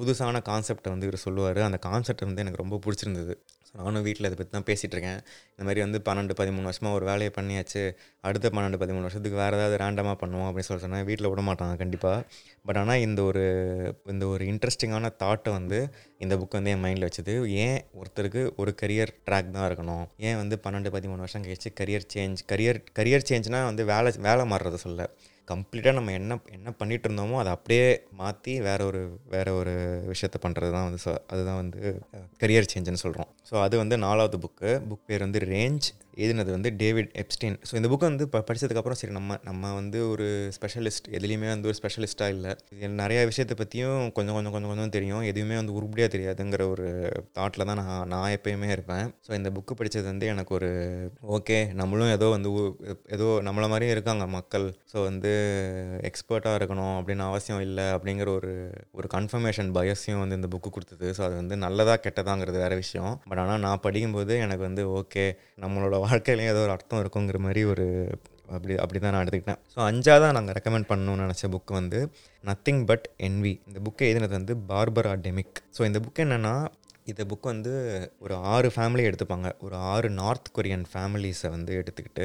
புதுசான 0.00 0.42
கான்செப்டை 0.50 0.90
வந்து 0.94 1.08
இவர் 1.10 1.24
சொல்லுவார். 1.26 1.62
அந்த 1.68 1.80
கான்செப்ட் 1.88 2.28
வந்து 2.30 2.44
எனக்கு 2.46 2.62
ரொம்ப 2.64 2.78
பிடிச்சிருந்தது. 2.86 3.36
ஸோ 3.68 3.74
நானும் 3.80 4.04
வீட்டில் 4.06 4.26
இதை 4.28 4.36
பற்றி 4.36 4.52
தான் 4.52 4.66
பேசிகிட்டு 4.68 4.94
இருக்கேன் 4.96 5.18
இந்த 5.52 5.64
மாதிரி 5.66 5.80
வந்து 5.84 5.98
பன்னெண்டு 6.06 6.34
பதிமூணு 6.38 6.68
வருஷமாக 6.68 6.96
ஒரு 6.98 7.04
வேலையை 7.08 7.30
பண்ணியாச்சு. 7.38 7.82
அடுத்த 8.28 8.50
பன்னெண்டு 8.54 8.78
பதிமூணு 8.82 9.06
வருஷத்துக்கு 9.06 9.38
வேறு 9.40 9.56
ஏதாவது 9.58 9.76
ரேண்டமாக 9.82 10.16
பண்ணுவோம் 10.22 10.46
அப்படின்னு 10.48 10.68
சொல்லி 10.68 10.84
சொன்னால் 10.84 11.04
வீட்டில் 11.08 11.28
விட 11.32 11.42
மாட்டாங்க 11.48 11.74
கண்டிப்பாக 11.82 12.20
பட் 12.68 12.78
ஆனால் 12.82 13.02
இந்த 13.06 13.20
ஒரு 13.30 13.44
இந்த 14.12 14.24
ஒரு 14.34 14.44
இன்ட்ரெஸ்டிங்கான 14.52 15.10
தாட்டை 15.22 15.52
வந்து 15.58 15.80
இந்த 16.24 16.34
புக் 16.40 16.56
வந்து 16.58 16.72
என் 16.74 16.82
மைண்டில் 16.84 17.06
வச்சுது. 17.08 17.34
ஏன் 17.66 17.78
ஒருத்தருக்கு 18.00 18.42
ஒரு 18.62 18.72
கரியர் 18.82 19.12
ட்ராக் 19.28 19.54
தான் 19.56 19.68
இருக்கணும். 19.70 20.04
ஏன் 20.28 20.38
வந்து 20.42 20.58
பன்னெண்டு 20.64 20.92
பதிமூணு 20.96 21.24
வருஷம் 21.24 21.46
கழிச்சு 21.46 21.70
கரியர் 21.80 22.06
சேஞ்ச் 22.14 22.44
கரியர் 22.52 22.80
கரியர் 22.98 23.28
சேஞ்ச்னால் 23.30 23.68
வந்து 23.70 23.84
வேலை 23.94 24.12
வேலை 24.28 24.44
மாறுறத 24.52 24.78
சொல்ல. 24.86 25.10
கம்ப்ளீட்டாக 25.48 25.96
நம்ம 25.98 26.14
என்ன 26.18 26.38
என்ன 26.56 26.70
பண்ணிட்டு 26.80 27.08
இருந்தோமோ 27.08 27.38
அதை 27.42 27.52
அப்படியே 27.56 27.86
மாற்றி 28.20 28.54
வேற 28.68 28.80
ஒரு 28.84 29.02
வேற 29.28 29.48
ஒரு 29.60 29.74
விஷயத்த 30.12 30.38
பண்ணுறது 30.44 30.72
தான் 30.76 30.86
வந்து 30.88 31.00
அதுதான் 31.32 31.60
வந்து 31.62 31.80
கரியர் 32.42 32.70
சேஞ்சுன்னு 32.72 33.04
சொல்கிறோம் 33.04 33.30
ஸோ 33.50 33.56
அது 33.66 33.76
வந்து 33.76 33.98
நாலாவது 34.06 34.38
புக்கு 34.38 34.72
புக் 34.90 35.06
பேர் 35.10 35.26
வந்து 35.26 35.40
ரேஞ்ச் 35.52 35.88
எழுதினது 36.22 36.50
வந்து 36.54 36.70
டேவிட் 36.80 37.10
எப்ஸ்டீன் 37.22 37.56
ஸோ 37.68 37.72
இந்த 37.74 37.88
புக்கை 37.90 38.06
வந்து 38.10 38.24
ப 38.28 38.38
படித்ததுக்கப்புறம் 38.48 38.98
சரி 39.00 39.14
நம்ம 39.16 39.36
நம்ம 39.42 39.72
வந்து 39.74 39.98
ஒரு 40.12 40.26
ஸ்பெஷலிஸ்ட் 40.56 41.08
எதுலேயுமே 41.18 41.48
வந்து 41.52 41.68
ஒரு 41.70 41.76
ஸ்பெஷலிஸ்ட்டாக 41.78 42.34
இல்லை. 42.36 42.52
இது 42.74 42.90
நிறையா 43.02 43.20
விஷயத்தை 43.24 43.54
பற்றியும் 43.56 44.00
கொஞ்சம் 44.16 44.36
கொஞ்சம் 44.36 44.54
கொஞ்சம் 44.54 44.72
கொஞ்சம் 44.72 44.94
தெரியும். 44.96 45.22
எதுவுமே 45.30 45.56
வந்து 45.56 45.76
உருப்படியாக 45.78 46.12
தெரியாதுங்கிற 46.14 46.64
ஒரு 46.70 46.86
தாட்டில் 47.38 47.66
தான் 47.70 47.80
நான் 47.82 48.08
நான் 48.14 48.34
எப்பயுமே 48.36 48.70
இருப்பேன். 48.76 49.06
ஸோ 49.26 49.32
இந்த 49.34 49.50
புக்கு 49.50 49.78
படித்தது 49.80 50.06
வந்து 50.12 50.28
எனக்கு 50.34 50.54
ஒரு 50.58 50.70
ஓகே 51.36 51.58
நம்மளும் 51.72 52.14
ஏதோ 52.16 52.28
வந்து 52.36 52.50
ஏதோ 53.16 53.28
நம்மள 53.48 53.66
மாதிரியும் 53.74 53.94
இருக்காங்க 53.96 54.26
மக்கள். 54.38 54.68
ஸோ 54.92 54.98
வந்து 55.04 55.32
எக்ஸ்பர்ட்டாக 56.08 56.58
இருக்கணும் 56.58 56.94
அப்படின்னு 56.98 57.24
அவசியம் 57.30 57.62
இல்லை 57.66 57.86
அப்படிங்கிற 57.96 58.28
ஒரு 58.38 58.52
ஒரு 58.98 59.08
கன்ஃபர்மேஷன் 59.16 59.70
பயஸையும் 59.76 60.22
வந்து 60.22 60.38
இந்த 60.40 60.50
புக்கு 60.54 60.70
கொடுத்தது. 60.76 61.06
ஸோ 61.18 61.22
அது 61.26 61.36
வந்து 61.42 61.56
நல்லதா 61.66 61.94
கெட்டதாங்கிறது 62.06 62.64
வேறு 62.64 62.78
விஷயம். 62.84 63.14
பட் 63.30 63.42
ஆனால் 63.44 63.62
நான் 63.66 63.84
படிக்கும்போது 63.86 64.34
எனக்கு 64.46 64.64
வந்து 64.68 64.84
ஓகே 65.00 65.26
நம்மளோட 65.64 65.98
வாழ்க்கையிலையும் 66.06 66.52
ஏதோ 66.54 66.64
ஒரு 66.66 66.74
அர்த்தம் 66.76 67.02
இருக்குங்கிற 67.04 67.40
மாதிரி 67.46 67.62
ஒரு 67.74 67.86
அப்படி 68.56 68.74
அப்படி 68.82 68.98
தான் 68.98 69.12
நான் 69.14 69.22
எடுத்துக்கிட்டேன். 69.24 69.62
ஸோ 69.72 69.78
அஞ்சாவதாக 69.88 70.34
நாங்கள் 70.36 70.56
ரெக்கமெண்ட் 70.58 70.90
பண்ணணும்னு 70.90 71.24
நினச்ச 71.26 71.48
புக் 71.54 71.72
வந்து 71.80 71.98
நத்திங் 72.44 72.82
பட் 72.90 73.06
என்வி 73.26 73.54
இந்த 73.68 73.78
புக்கை 73.86 74.06
எழுதினது 74.10 74.38
வந்து 74.40 74.54
பார்பரா 74.70 75.14
டெமிக் 75.26 75.58
ஸோ 75.78 75.82
இந்த 75.90 76.00
புக் 76.04 76.22
என்னென்னா 76.24 76.54
இந்த 77.10 77.22
புக் 77.28 77.46
வந்து 77.50 77.74
ஒரு 78.24 78.34
ஆறு 78.52 78.68
ஃபேமிலி 78.74 79.02
எடுத்துப்பாங்க. 79.08 79.50
ஒரு 79.66 79.76
ஆறு 79.92 80.08
நார்த் 80.20 80.48
கொரியன் 80.56 80.84
ஃபேமிலிஸை 80.92 81.48
வந்து 81.54 81.72
எடுத்துக்கிட்டு 81.80 82.24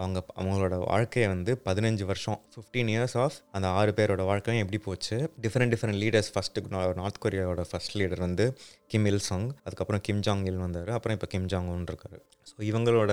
அவங்க 0.00 0.20
அவங்களோட 0.36 0.76
வாழ்க்கையை 0.84 1.30
வந்து 1.32 1.52
பதினஞ்சு 1.64 2.04
வருஷம் 2.04 2.40
ஃபிஃப்டீன் 2.54 2.90
இயர்ஸ் 2.92 3.16
ஆஃப் 3.16 3.32
அந்த 3.52 3.68
ஆறு 3.68 3.92
பேரோட 3.96 4.24
வாழ்க்கையும் 4.24 4.64
எப்படி 4.64 4.82
போச்சு? 4.82 5.16
Different 5.42 5.72
different 5.74 6.00
leaders 6.04 6.32
first 6.34 6.94
North 6.94 7.20
கொரியாவோட 7.24 7.64
first 7.72 7.94
leader 7.94 8.18
வந்து 8.18 8.46
கிம் 8.92 9.06
இல் 9.10 9.24
சங் 9.28 9.48
அதுக்கப்புறம் 9.66 10.02
கிம் 10.06 10.22
ஜாங் 10.26 10.44
இல் 10.50 10.60
வந்தார் 10.64 10.90
அப்புறம் 10.96 11.16
இப்போ 11.16 11.28
கிம் 11.32 11.48
ஜாங் 11.52 11.68
ஒன் 11.74 11.84
இருக்காரு. 11.90 12.18
ஸோ 12.50 12.56
இவங்களோட 12.70 13.12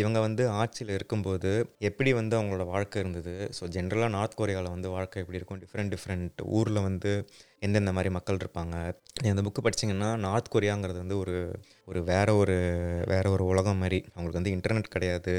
இவங்க 0.00 0.18
வந்து 0.26 0.42
ஆட்சியில் 0.60 0.92
இருக்கும்போது 0.98 1.50
எப்படி 1.88 2.10
வந்து 2.18 2.34
அவங்களோட 2.38 2.64
வாழ்க்கை 2.72 2.98
இருந்தது? 3.02 3.34
ஸோ 3.56 3.62
ஜென்ரலாக 3.76 4.14
நார்த் 4.16 4.38
கொரியாவில் 4.40 4.70
வந்து 4.74 4.88
வாழ்க்கை 4.96 5.18
எப்படி 5.22 5.38
இருக்கும்? 5.40 5.60
டிஃப்ரெண்ட் 5.64 5.92
டிஃப்ரெண்ட் 5.94 6.40
ஊரில் 6.58 6.80
வந்து 6.88 7.12
எந்தெந்த 7.66 7.92
மாதிரி 7.96 8.10
மக்கள் 8.16 8.40
இருப்பாங்க? 8.42 8.76
இந்த 9.18 9.34
அந்த 9.34 9.44
புக்கு 9.46 9.66
படிச்சீங்கன்னா 9.66 10.10
நார்த் 10.26 10.52
கொரியாங்கிறது 10.54 10.98
வந்து 11.04 11.18
ஒரு 11.22 11.36
ஒரு 11.90 12.02
வேற 12.12 12.28
ஒரு 12.42 12.56
வேற 13.12 13.24
ஒரு 13.36 13.44
உலகம் 13.52 13.80
மாதிரி. 13.84 14.00
அவங்களுக்கு 14.14 14.40
வந்து 14.40 14.54
இன்டர்நெட் 14.56 14.94
கிடையாது. 14.96 15.34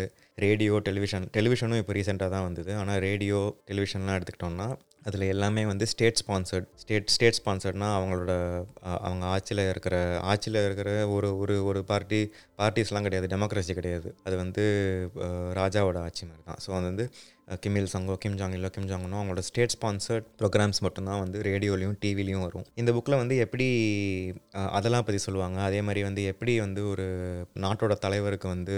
ரேடியோ 0.45 0.75
டெலிவிஷன் 0.89 1.27
டெலிவிஷனும் 1.37 1.81
இப்போ 1.83 1.93
ரீசெண்டாக 1.99 2.31
தான் 2.35 2.47
வந்தது. 2.49 2.71
ஆனால் 2.81 3.01
ரேடியோ 3.07 3.41
டெலிவிஷன்லாம் 3.71 4.17
எடுத்துக்கிட்டோம்னா 4.19 4.69
அதில் 5.05 5.25
எல்லாமே 5.27 5.61
வந்து 5.65 5.85
ஸ்டேட் 5.87 6.19
ஸ்பான்சர்ட் 6.21 6.67
ஸ்டேட் 6.75 7.07
ஸ்டேட் 7.07 7.37
ஸ்பான்சர்ட்னா 7.39 7.87
அவங்களோட 7.97 8.33
அவங்க 8.81 9.23
ஆட்சியில் 9.25 9.61
இருக்கிற 9.69 9.95
ஆட்சியில் 10.21 10.59
இருக்கிற 10.65 10.89
ஒரு 11.07 11.29
ஒரு 11.37 11.55
ஒரு 11.65 11.79
பார்ட்டி 11.83 12.19
பார்ட்டிஸ்லாம் 12.57 13.07
கிடையாது. 13.07 13.27
டெமோக்ரஸி 13.27 13.73
கிடையாது. 13.73 14.09
அது 14.23 14.35
வந்து 14.35 14.63
ராஜாவோட 15.61 15.97
ஆட்சி 15.99 16.23
மாதிரி 16.25 16.43
தான் 16.45 16.61
ஸோ 16.65 16.69
அது 16.77 16.85
வந்து 16.91 17.05
கிமில் 17.47 17.59
கிம் 17.63 17.77
இல் 17.79 17.91
சங்கோ 17.93 18.15
கிம் 18.23 18.35
ஜாங் 18.39 18.53
இல்லோ 18.57 18.69
கிம் 18.75 18.87
ஜாங்கனோ 18.89 19.17
அவங்களோட 19.19 19.41
ஸ்டேட் 19.47 19.73
ஸ்பான்சர்ட் 19.73 20.25
ப்ரோக்ராம்ஸ் 20.39 20.79
மட்டும்தான் 20.85 21.19
வந்து 21.21 21.37
ரேடியோலையும் 21.47 21.95
டிவிலையும் 22.03 22.43
வரும். 22.45 22.65
இந்த 22.81 22.91
புக்கில் 22.95 23.17
வந்து 23.21 23.35
எப்படி 23.45 23.67
அதெல்லாம் 24.77 25.05
பற்றி 25.07 25.19
சொல்லுவாங்க. 25.25 25.57
அதே 25.69 25.79
மாதிரி 25.87 26.01
வந்து 26.07 26.21
எப்படி 26.31 26.53
வந்து 26.65 26.81
ஒரு 26.91 27.05
நாட்டோட 27.63 27.95
தலைவருக்கு 28.05 28.47
வந்து 28.55 28.75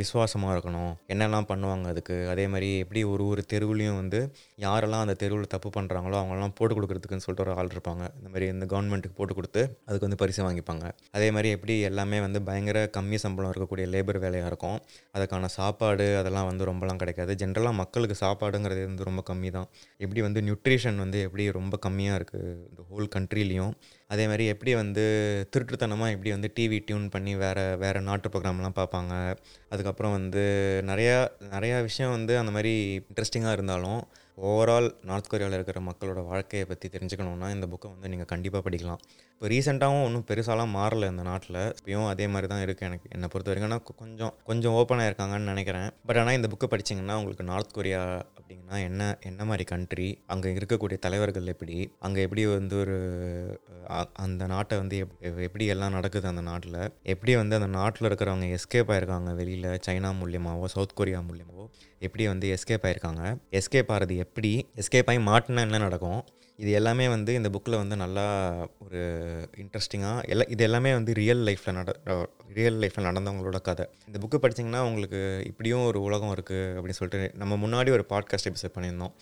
விசுவாசமாக 0.00 0.54
இருக்கணும். 0.56 0.92
என்னெல்லாம் 1.14 1.48
பண்ணுவாங்க 1.52 1.92
அதுக்கு? 1.92 2.16
அதே 2.32 2.46
மாதிரி 2.54 2.70
எப்படி 2.84 3.02
ஒரு 3.12 3.26
ஒரு 3.32 3.44
தெருவுலையும் 3.52 3.98
வந்து 4.02 4.20
யாரெல்லாம் 4.66 5.04
அந்த 5.06 5.16
தெருவில் 5.22 5.52
தப்பு 5.54 5.70
பண்ணுறாங்களோ 5.76 6.18
அவங்கெல்லாம் 6.20 6.56
போட்டு 6.60 6.76
கொடுக்குறதுக்குன்னு 6.78 7.26
சொல்லிட்டு 7.26 7.46
ஒரு 7.46 7.54
ஆள் 7.60 7.72
இருப்பாங்க. 7.74 8.04
இந்த 8.18 8.28
மாதிரி 8.32 8.48
இந்த 8.54 8.68
கவர்மெண்ட்டுக்கு 8.72 9.18
போட்டு 9.20 9.36
கொடுத்து 9.40 9.62
அதுக்கு 9.88 10.06
வந்து 10.08 10.20
பரிசு 10.24 10.42
வாங்கிப்பாங்க. 10.48 10.84
அதே 11.18 11.30
மாதிரி 11.36 11.50
எப்படி 11.58 11.76
எல்லாமே 11.90 12.20
வந்து 12.26 12.42
பயங்கர 12.50 12.78
கம்மி 12.98 13.20
சம்பளம் 13.26 13.52
இருக்கக்கூடிய 13.52 13.86
லேபர் 13.94 14.22
வேலையாக 14.26 14.52
இருக்கும். 14.52 14.78
அதுக்கான 15.16 15.52
சாப்பாடு 15.58 16.08
அதெல்லாம் 16.22 16.50
வந்து 16.50 16.70
ரொம்பலாம் 16.72 17.00
கிடைக்காது. 17.04 17.32
ஜென்ரலாக 17.44 17.73
மக்களுக்கு 17.74 18.16
சாப்பாடுங்கிறது 18.24 18.82
வந்து 18.90 19.06
ரொம்ப 19.08 19.22
கம்மி 19.30 19.50
தான். 19.56 19.68
எப்படி 20.04 20.20
வந்து 20.26 20.40
நியூட்ரிஷன் 20.48 20.98
வந்து 21.04 21.18
எப்படி 21.26 21.44
ரொம்ப 21.58 21.78
கம்மியாக 21.86 22.18
இருக்குது 22.20 22.50
இந்த 22.70 22.82
ஹோல் 22.90 23.08
கண்ட்ரிலையும் 23.16 23.72
அதே 24.14 24.24
மாதிரி 24.30 24.44
எப்படி 24.54 24.72
வந்து 24.82 25.04
திருட்டுத்தனமாக 25.54 26.14
எப்படி 26.16 26.30
வந்து 26.36 26.50
டிவி 26.58 26.78
டியூன் 26.88 27.06
பண்ணி 27.14 27.34
வேறு 27.44 27.64
வேறு 27.84 28.02
நாட்டு 28.08 28.28
ப்ரோக்ராம்லாம் 28.28 28.78
பார்ப்பாங்க. 28.80 29.12
அதுக்கப்புறம் 29.74 30.16
வந்து 30.18 30.44
நிறையா 30.90 31.16
நிறையா 31.54 31.78
விஷயம் 31.88 32.14
வந்து 32.18 32.34
அந்த 32.42 32.52
மாதிரி 32.58 32.74
இன்ட்ரெஸ்டிங்காக 33.08 33.56
இருந்தாலும் 33.58 34.02
ஓவரால் 34.38 34.94
நார்த் 35.02 35.34
கொரியாவில் 35.34 35.52
இருக்கிற 35.52 35.80
மக்களோட 35.80 36.26
வாழ்க்கையை 36.26 36.68
பற்றி 36.68 36.88
தெரிஞ்சுக்கணுன்னா 36.88 37.50
இந்த 37.50 37.66
புக்கை 37.66 37.88
வந்து 37.88 38.08
நீங்கள் 38.08 38.26
கண்டிப்பாக 38.26 38.70
படிக்கலாம். 38.70 39.00
இப்போ 39.32 39.48
ரீசெண்டாகவும் 39.48 40.04
ஒன்றும் 40.04 40.24
பெருசாலாம் 40.28 40.72
மாறல 40.74 41.10
இந்த 41.10 41.22
நாட்டில். 41.22 41.74
இப்பயும் 41.78 42.08
அதே 42.08 42.26
மாதிரி 42.26 42.46
தான் 42.46 42.64
இருக்குது 42.64 42.80
எனக்கு 42.80 43.08
என்னை 43.10 43.28
பொறுத்த 43.28 43.52
வரைக்கும். 43.52 43.70
ஆனால் 43.70 43.96
கொஞ்சம் 43.96 44.34
கொஞ்சம் 44.44 44.72
ஓப்பனாக 44.72 45.10
இருக்காங்கன்னு 45.10 45.50
நினைக்கிறேன். 45.50 45.90
பட் 46.06 46.16
ஆனால் 46.16 46.34
இந்த 46.34 46.48
புக்கை 46.48 46.68
படிச்சீங்கன்னா 46.68 47.14
உங்களுக்கு 47.14 47.44
நார்த் 47.44 47.72
கொரியா 47.72 48.02
அப்படிங்கன்னா 48.38 48.82
என்ன 48.82 49.18
என்ன 49.22 49.44
மாதிரி 49.44 49.64
கண்ட்ரி 49.64 50.08
அங்கே 50.26 50.52
இருக்கக்கூடிய 50.52 50.98
தலைவர்கள் 50.98 51.46
எப்படி 51.46 51.76
அங்கே 51.98 52.22
எப்படி 52.22 52.46
வந்து 52.46 52.78
ஒரு 52.78 52.96
அந்த 54.16 54.46
நாட்டை 54.46 54.78
வந்து 54.78 54.98
எப்- 54.98 55.40
எப்படி 55.40 55.66
எல்லாம் 55.66 55.92
நடக்குது 55.92 56.28
அந்த 56.28 56.40
நாட்டில் 56.40 56.78
எப்படி 57.02 57.36
வந்து 57.36 57.56
அந்த 57.56 57.66
நாட்டில் 57.68 58.08
இருக்கிறவங்க 58.08 58.56
எஸ்கேப் 58.56 58.92
ஆயிருக்காங்க 58.92 59.34
வெளியில் 59.34 59.80
சைனா 59.86 60.12
மூலியமாகவோ 60.20 60.64
சவுத் 60.66 60.94
கொரியா 60.94 61.20
மூலியமாகவோ 61.20 61.66
எப்படி 62.04 62.26
வந்து 62.26 62.48
எஸ்கேப் 62.54 62.86
ஆயிருக்காங்க? 62.88 63.22
எஸ்கேப் 63.50 63.90
ஆகிறது 63.94 64.16
எப்படி? 64.16 64.52
எஸ்கேப் 64.76 65.10
ஆகி 65.10 65.18
மாட்டினா 65.18 65.60
என்ன 65.60 65.78
நடக்கும்? 65.78 66.20
இது 66.62 66.70
எல்லாமே 66.78 67.06
வந்து 67.14 67.32
இந்த 67.38 67.48
புக்கில் 67.54 67.80
வந்து 67.80 67.96
நல்லா 68.02 68.24
ஒரு 68.84 69.00
இன்ட்ரெஸ்டிங்காக 69.62 70.18
எல்லா 70.32 70.44
இது 70.54 70.62
எல்லாமே 70.66 70.90
வந்து 70.98 71.12
ரியல் 71.20 71.42
லைஃப்பில் 71.48 71.76
நட 71.78 71.92
ரியல் 72.56 72.76
லைஃப்பில் 72.82 73.06
நடந்தவங்களோட 73.08 73.58
கதை. 73.68 73.84
இந்த 74.08 74.18
புக்கு 74.22 74.38
படிச்சிங்கன்னா 74.42 74.80
உங்களுக்கு 74.88 75.20
இப்படியும் 75.50 75.84
ஒரு 75.90 75.98
உலகம் 76.06 76.32
இருக்குது 76.34 76.68
அப்படின்னு 76.76 76.98
சொல்லிட்டு 76.98 77.38
நம்ம 77.40 77.56
முன்னாடி 77.62 77.90
ஒரு 77.96 78.04
பாட்காஸ்ட் 78.12 78.48
எபிசோட் 78.50 78.74
பண்ணியிருந்தோம். 78.76 79.14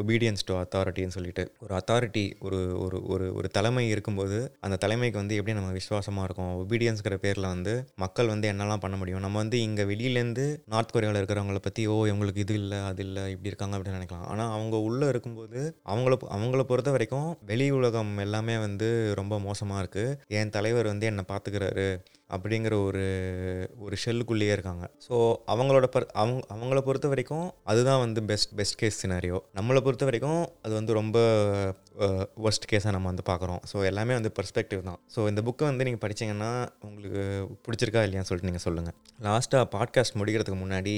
ஒபீடியன்ஸ் 0.00 0.46
டு 0.48 0.54
அத்தாரிட்டின்னு 0.60 1.14
சொல்லிட்டு. 1.16 1.44
ஒரு 1.64 1.74
அத்தாரிட்டி 1.78 2.24
ஒரு 2.46 2.60
ஒரு 2.84 2.98
ஒரு 3.14 3.26
ஒரு 3.38 3.48
தலைமை 3.56 3.84
இருக்கும்போது 3.94 4.38
அந்த 4.66 4.78
தலைமைக்கு 4.84 5.18
வந்து 5.22 5.38
எப்படி 5.38 5.56
நம்ம 5.58 5.72
விசுவாசமாக 5.80 6.26
இருக்கும்? 6.28 6.52
ஒபீடியன்ஸ்கிற 6.62 7.18
பேரில் 7.24 7.48
வந்து 7.54 7.74
மக்கள் 8.04 8.32
வந்து 8.34 8.50
என்னெல்லாம் 8.52 8.84
பண்ண 8.84 8.98
முடியும்? 9.00 9.24
நம்ம 9.26 9.36
வந்து 9.42 9.58
இங்கே 9.66 9.86
வெளியிலேருந்து 9.92 10.46
நார்த் 10.74 10.94
கொரியாவில் 10.94 11.20
இருக்கிறவங்கள 11.22 11.62
பற்றி 11.66 11.84
ஓ 11.94 11.98
இவங்களுக்கு 12.10 12.44
இது 12.46 12.56
இல்லை 12.62 12.80
அது 12.90 13.04
இல்லை 13.08 13.24
இப்படி 13.34 13.52
இருக்காங்க 13.52 13.76
அப்படின்னு 13.78 14.00
நினைக்கலாம். 14.00 14.28
ஆனால் 14.34 14.52
அவங்க 14.58 14.76
உள்ளே 14.90 15.08
இருக்கும்போது 15.14 15.60
அவங்கள 15.92 16.14
அவங்கள 16.36 16.62
பொறுத்த 16.62 16.90
வரைக்கும் 16.90 17.28
வெளி 17.46 17.66
உலகம் 17.70 18.12
எல்லாமே 18.18 18.56
வந்து 18.58 18.88
ரொம்ப 19.14 19.34
மோசமாக 19.38 19.82
இருக்குது 19.82 20.18
என் 20.34 20.50
தலைவர் 20.50 20.86
வந்து 20.86 21.06
என்னை 21.06 21.24
பார்த்துக்கிறாரு 21.28 21.88
அப்படிங்கிற 22.30 22.74
ஒரு 22.86 23.02
ஒரு 23.78 23.96
ஷெல்லுக்குள்ளேயே 24.04 24.52
இருக்காங்க. 24.56 24.84
ஸோ 25.06 25.14
அவங்களோட 25.52 25.86
பர் 25.94 26.06
அவங்க 26.20 26.40
அவங்கள 26.54 26.80
பொறுத்த 26.86 27.08
வரைக்கும் 27.08 27.46
அதுதான் 27.64 28.00
வந்து 28.04 28.20
பெஸ்ட் 28.30 28.52
பெஸ்ட் 28.58 28.78
கேஸ் 28.80 29.00
சினாரியோ 29.02 29.38
நம்மளை 29.58 29.80
பொறுத்த 29.86 30.04
வரைக்கும் 30.08 30.42
அது 30.62 30.72
வந்து 30.74 30.92
ரொம்ப 31.00 31.18
ஒர்ஸ்ட் 32.46 32.66
கேஸாக 32.72 32.94
நம்ம 32.96 33.08
வந்து 33.12 33.26
பார்க்குறோம். 33.30 33.60
ஸோ 33.72 33.84
எல்லாமே 33.90 34.14
வந்து 34.18 34.32
பெர்ஸ்பெக்டிவ் 34.38 34.82
தான். 34.88 35.00
ஸோ 35.14 35.28
இந்த 35.28 35.42
புக்கை 35.48 35.66
வந்து 35.70 35.86
நீங்கள் 35.88 36.02
படிச்சீங்கன்னா 36.04 36.50
உங்களுக்கு 36.88 37.22
பிடிச்சிருக்கா 37.66 38.02
இல்லையான்னு 38.06 38.30
சொல்லிட்டு 38.30 38.50
நீங்கள் 38.50 38.66
சொல்லுங்கள் 38.66 38.96
லாஸ்ட்டாக 39.26 39.64
பாட்காஸ்ட் 39.76 40.18
முடிக்கிறதுக்கு 40.20 40.60
முன்னாடி 40.64 40.96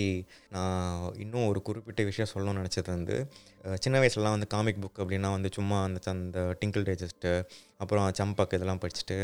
நான் 0.56 1.12
இன்னும் 1.24 1.48
ஒரு 1.52 1.62
குறிப்பிட்ட 1.68 2.02
விஷயம் 2.10 2.32
சொல்லணும்னு 2.34 2.62
நினச்சது 2.62 2.90
வந்து 2.96 3.16
சின்ன 3.84 3.96
வயசுலலாம் 4.00 4.36
வந்து 4.36 4.52
காமிக் 4.54 4.82
புக் 4.82 5.00
அப்படின்னா 5.02 5.30
வந்து 5.36 5.50
சும்மா 5.56 5.78
அந்த 5.84 6.00
அந்த 6.12 6.40
டிங்கிள் 6.60 6.86
டைஜஸ்ட்டு 6.88 7.32
அப்புறம் 7.80 8.06
சம்பக் 8.20 8.54
இதெல்லாம் 8.56 8.80
படிச்சுட்டு 8.84 9.16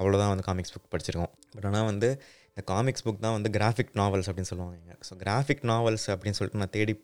அவ்வளோதான் 0.00 0.32
வந்து 0.34 0.46
காமிக்ஸ் 0.50 0.74
புக் 0.74 0.92
படிச்சிருக்கோம். 0.92 1.32
பட் 1.54 1.66
ஆனால் 1.70 1.88
வந்து 1.92 2.08
இந்த 2.50 2.62
காமிக்ஸ் 2.70 3.04
புக் 3.06 3.20
தான் 3.24 3.34
வந்து 3.36 3.50
கிராஃபிக் 3.56 3.92
நாவல்ஸ் 3.98 4.28
அப்படின்னு 4.28 4.50
சொல்லுவாங்க 4.50 4.94
ஸோ 5.08 5.12
கிராஃபிக் 5.22 5.62
நாவல்ஸ் 5.70 6.06
அப்படின்னு 6.12 6.36
சொல்லிட்டு 6.38 6.60
நான் 6.62 6.72
தேடி 6.76 6.94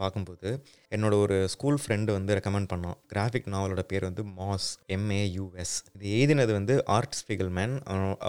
பார்க்கும்போது 0.00 0.48
என்னோட 0.92 1.14
ஒரு 1.24 1.36
ஸ்கூல் 1.54 1.78
ஃப்ரெண்டு 1.82 2.10
வந்து 2.16 2.36
ரெக்கமெண்ட் 2.38 2.70
பண்ணான். 2.72 2.96
கிராஃபிக் 3.12 3.50
நாவலோட 3.54 3.82
பேர் 3.90 4.06
வந்து 4.08 4.22
மாஸ் 4.38 4.68
எம்ஏயூஎஸ் 4.96 5.74
இது 5.96 6.06
எழுதினது 6.16 6.52
வந்து 6.58 6.76
ஆர்ட் 6.96 7.18
ஸ்பிகல்மேன் 7.20 7.74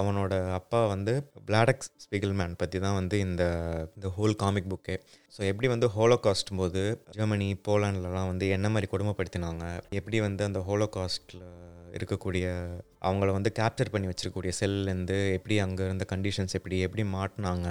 அவனோட 0.01 0.34
அப்பா 0.60 0.82
வந்து 0.93 1.13
பிளாடக்ஸ் 1.47 1.91
ஸ்பிகல்மேன் 2.06 2.60
பற்றி 2.63 2.80
தான் 2.86 2.97
வந்து 3.01 3.19
இந்த 3.27 3.43
இந்த 3.95 4.10
ஹோல் 4.17 4.36
காமிக் 4.43 4.69
புக்கே 4.73 4.97
ஸோ 5.38 5.41
எப்படி 5.51 5.67
வந்து 5.67 5.89
ஹோலோகாஸ்ட் 5.97 6.53
போது 6.62 6.84
ஜெர்மனி 7.17 7.49
போலாண்ட்லலாம் 7.67 8.30
வந்து 8.34 8.47
என்ன 8.58 8.69
மாதிரி 8.69 8.89
கொடுமைப்படுத்தினாங்க? 8.91 9.63
எப்படி 9.89 10.19
வந்து 10.27 10.43
அந்த 10.43 10.60
ஹோலோகாஸ்ட்டில் 10.69 11.47
இருக்கக்கூடிய 11.97 12.47
அவங்கள 13.01 13.31
வந்து 13.31 13.51
கேப்சர் 13.60 13.91
பண்ணி 13.91 14.07
வச்சிருக்கக்கூடிய 14.07 14.53
செல்லேருந்து 14.60 15.33
எப்படி 15.33 15.60
அங்கே 15.60 15.83
இருந்த 15.83 16.05
கண்டிஷன்ஸ் 16.10 16.53
எப்படி 16.53 16.79
எப்படி 16.79 17.03
மாட்டினாங்க 17.07 17.67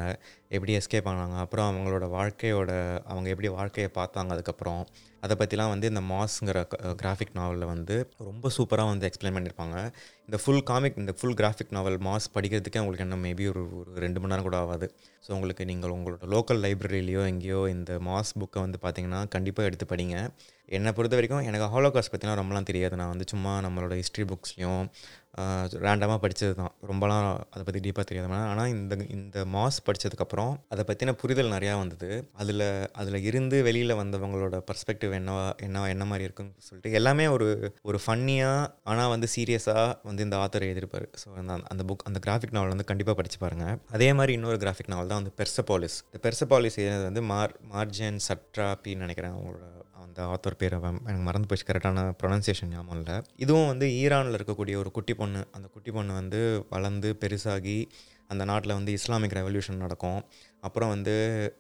எப்படி 0.49 0.73
எஸ்கேப் 0.77 1.11
ஆனாங்க 1.11 1.37
அப்புறம் 1.37 1.69
அவங்களோட 1.71 2.09
வாழ்க்கையோட 2.11 2.71
அவங்க 3.05 3.29
எப்படி 3.29 3.49
வாழ்க்கையை 3.49 3.91
பார்த்தாங்க 3.95 4.29
அதுக்கப்புறம் 4.29 4.83
அதை 5.21 5.37
பற்றிலாம் 5.39 5.69
வந்து 5.69 5.87
இந்த 5.89 6.01
மாஸ்ங்கிற 6.01 6.59
கிராஃபிக் 7.03 7.33
நாவலில் 7.33 7.67
வந்து 7.67 7.95
ரொம்ப 8.19 8.51
சூப்பராக 8.57 8.93
வந்து 8.93 9.09
எக்ஸ்பிளைன் 9.09 9.37
பண்ணியிருப்பாங்க 9.37 9.77
இந்த 10.27 10.39
ஃபுல் 10.45 10.63
காமிக் 10.63 10.97
இந்த 10.97 11.13
ஃபுல் 11.21 11.35
கிராஃபிக் 11.35 11.71
நாவல் 11.71 11.99
மாஸ் 11.99 12.27
படிக்கிறதுக்கே 12.35 12.81
உங்களுக்கு 12.81 13.07
என்ன 13.07 13.17
மேபி 13.17 13.45
ஒரு 13.49 13.63
ஒரு 13.79 13.91
ரெண்டு 13.95 14.21
மணி 14.21 14.33
நேரம் 14.33 14.43
கூட 14.43 14.57
ஆகாது 14.57 14.87
ஸோ 15.27 15.33
உங்களுக்கு 15.33 15.65
நீங்கள் 15.65 15.91
உங்களோட 15.91 16.25
லோக்கல் 16.35 16.61
லைப்ரரியிலையோ 16.65 17.23
எங்கேயோ 17.27 17.61
இந்த 17.69 17.93
மாஸ் 18.09 18.33
புக்கை 18.41 18.61
வந்து 18.65 18.79
பார்த்தீங்கன்னா 18.83 19.21
கண்டிப்பாக 19.29 19.69
எடுத்து 19.69 19.87
படிங்க. 19.95 20.17
என்னை 20.69 20.91
பொறுத்த 20.93 21.17
வரைக்கும் 21.19 21.45
எனக்கு 21.49 21.67
ஹாலோகாஸ்ட் 21.75 22.13
பற்றிலாம் 22.15 22.39
ரொம்பலாம் 22.41 22.69
தெரியாது. 22.71 22.95
நான் 22.97 23.13
வந்து 23.15 23.27
சும்மா 23.29 23.53
நம்மளோட 23.65 23.95
ஹிஸ்ட்ரி 24.01 24.25
புக்ஸ்லையும் 24.25 24.83
ரேண்டமாக 25.85 26.19
படித்தது 26.23 26.55
தான் 26.55 26.73
ரொம்பலாம் 26.91 27.27
அதை 27.55 27.63
பற்றி 27.65 27.81
டீப்பாக 27.85 28.05
தெரியாது 28.09 28.29
ஆனால் 28.53 28.71
இந்த 28.75 28.95
இந்த 29.17 29.39
மாஸ் 29.55 29.79
படித்ததுக்கப்புறம் 29.87 30.53
அதை 30.73 30.83
பற்றின 30.89 31.15
புரிதல் 31.23 31.53
நிறையா 31.57 31.75
வந்தது. 31.83 32.09
அதில் 32.43 32.65
அதில் 33.01 33.19
இருந்து 33.31 33.57
வெளியில் 33.63 33.95
வந்தவங்களோட 34.01 34.59
பர்ஸ்பெக்டிவ் 34.71 35.13
என்னவா 35.19 35.45
என்ன 35.67 35.85
என்ன 35.95 36.05
மாதிரி 36.05 36.27
இருக்குன்னு 36.29 36.67
சொல்லிட்டு 36.69 36.99
எல்லாமே 37.01 37.27
ஒரு 37.37 37.49
ஒரு 37.83 38.01
ஃபன்னியாக 38.05 38.71
ஆனால் 38.93 39.13
வந்து 39.15 39.29
சீரியஸாக 39.37 39.87
வந்து 40.11 40.25
இந்த 40.29 40.39
ஆத்தர் 40.45 40.67
எழுதியிருப்பார். 40.69 41.09
ஸோ 41.23 41.29
அந்த 41.43 41.59
அந்த 41.73 41.85
புக் 41.91 42.07
அந்த 42.11 42.21
கிராஃபிக் 42.27 42.57
நாவல் 42.59 42.75
வந்து 42.75 42.89
கண்டிப்பாக 42.93 43.17
படித்து 43.21 43.41
பாருங்கள் 43.45 43.79
அதே 43.97 44.11
மாதிரி 44.21 44.35
இன்னொரு 44.39 44.61
கிராஃபிக் 44.65 44.93
நாவல் 44.95 45.13
தான் 45.13 45.23
வந்து 45.23 45.37
பெர்சபாலிஸ் 45.41 45.99
இந்த 46.09 46.21
பெர்சபாலிஸ் 46.27 46.79
எழுதுனது 46.83 47.09
வந்து 47.11 47.25
மார் 47.33 47.55
மார்ஜன் 47.75 48.21
சட்ராப்பின்னு 48.29 49.05
நினைக்கிறேன் 49.07 49.35
அவங்களோட 49.37 49.65
அந்த 50.03 50.21
ஆத்தர் 50.27 50.59
பேர் 50.59 50.73
எனக்கு 50.73 51.23
மறந்து 51.29 51.49
போச்சு. 51.49 51.73
கரெக்டான 51.73 52.13
ப்ரொனன்சியேஷன் 52.23 52.71
ஞாபகம் 52.71 53.03
இல்லை. 53.03 53.23
இதுவும் 53.37 53.67
வந்து 53.67 53.87
ஈரானில் 54.03 54.37
இருக்கக்கூடிய 54.37 54.77
ஒரு 54.77 54.91
குட்டி 54.91 55.15
பொண்ணு. 55.15 55.47
அந்த 55.53 55.69
குட்டி 55.69 55.91
பொண்ணு 55.91 56.13
வந்து 56.13 56.67
வளர்ந்து 56.71 57.17
பெருசாகி 57.21 57.79
அந்த 58.29 58.45
நாட்டில் 58.45 58.73
வந்து 58.73 58.93
இஸ்லாமிக் 58.93 59.33
ரெவல்யூஷன் 59.33 59.83
நடக்கும். 59.85 60.25
அப்புறம் 60.69 60.91
வந்து 60.95 61.15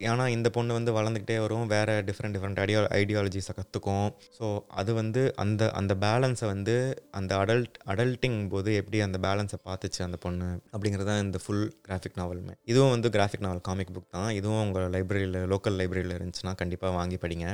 ஏன்னா 0.08 0.24
இந்த 0.36 0.48
பொண்ணு 0.56 0.78
வந்து 0.78 0.92
வளர்ந்துக்கிட்டே 0.98 1.38
வரும். 1.44 1.66
வேறு 1.74 1.94
டிஃப்ரெண்ட் 2.08 2.34
டிஃப்ரெண்ட் 2.36 2.60
ஐடியா 2.64 2.80
ஐடியாலஜிஸை 3.00 3.54
கற்றுக்கும் 3.58 4.08
ஸோ 4.38 4.46
அது 4.80 4.90
வந்து 5.00 5.22
அந்த 5.44 5.70
அந்த 5.80 5.92
பேலன்ஸை 6.04 6.46
வந்து 6.54 6.74
அந்த 7.20 7.32
அடல்ட் 7.42 7.76
அடல்ட்டிங் 7.92 8.38
போது 8.54 8.70
எப்படி 8.80 9.00
அந்த 9.06 9.18
பேலன்ஸை 9.26 9.58
பார்த்துச்சு 9.68 10.00
அந்த 10.06 10.18
பொண்ணு 10.24 10.48
அப்படிங்கிறது 10.74 11.08
தான் 11.10 11.22
இந்த 11.26 11.38
ஃபுல் 11.44 11.64
கிராஃபிக் 11.88 12.18
நாவலுமே 12.20 12.54
இதுவும் 12.72 12.92
வந்து 12.94 13.08
கிராஃபிக் 13.16 13.44
நாவல் 13.46 13.64
காமிக் 13.68 13.92
புக் 13.96 14.14
தான். 14.16 14.30
இதுவும் 14.38 14.62
உங்கள் 14.66 14.88
லைப்ரரியில் 14.94 15.38
லோக்கல் 15.52 15.78
லைப்ரரியில் 15.80 16.14
இருந்துச்சுன்னா 16.18 16.52
கண்டிப்பாக 16.62 16.92
வாங்கி 16.98 17.18
படிங்க. 17.24 17.46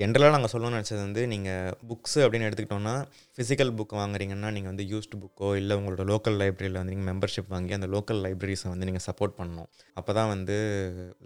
ஜென்ரலாக 0.00 0.34
நாங்கள் 0.36 0.52
சொல்லணும்னு 0.52 0.78
நினச்சது 0.78 1.02
வந்து 1.06 1.22
நீங்கள் 1.34 1.74
புக்ஸு 1.90 2.20
அப்படின்னு 2.26 2.48
எடுத்துக்கிட்டோன்னா 2.48 2.94
ஃபிசிக்கல் 3.40 3.70
புக் 3.76 3.92
வாங்குறீங்கன்னா 3.98 4.48
நீங்கள் 4.54 4.70
வந்து 4.70 4.84
யூஸ்டு 4.90 5.18
புக்கோ 5.20 5.50
இல்லை 5.58 5.74
உங்களோட 5.78 6.02
லோக்கல் 6.10 6.34
லைப்ரரியில் 6.40 6.76
வந்து 6.80 6.92
நீங்கள் 6.94 7.08
மெம்பர்ஷிப் 7.10 7.52
வாங்கி 7.54 7.72
அந்த 7.76 7.86
லோக்கல் 7.94 8.20
லைப்ரரிஸை 8.24 8.66
வந்து 8.72 8.86
நீங்கள் 8.88 9.04
சப்போர்ட் 9.06 9.34
பண்ணணும். 9.38 9.68
அப்போ 9.98 10.10
தான் 10.18 10.28
வந்து 10.32 10.56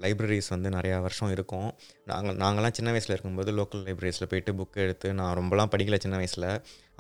லைப்ரரிஸ் 0.05 0.51
வந்து 0.55 0.71
நிறையா 0.77 0.99
வருஷம் 1.07 1.33
இருக்கும். 1.37 1.67
நாங்கள் 2.11 2.39
நாங்கள்லாம் 2.45 2.77
சின்ன 2.79 2.93
வயசில் 2.97 3.15
இருக்கும்போது 3.15 3.53
லோக்கல் 3.59 3.83
லைப்ரரிஸில் 3.89 4.29
போயிட்டு 4.33 4.55
புக் 4.61 4.81
எடுத்து 4.85 5.11
நான் 5.21 5.35
ரொம்பலாம் 5.41 5.73
படிக்கல 5.75 5.99
சின்ன 6.07 6.19
வயசில். 6.23 6.49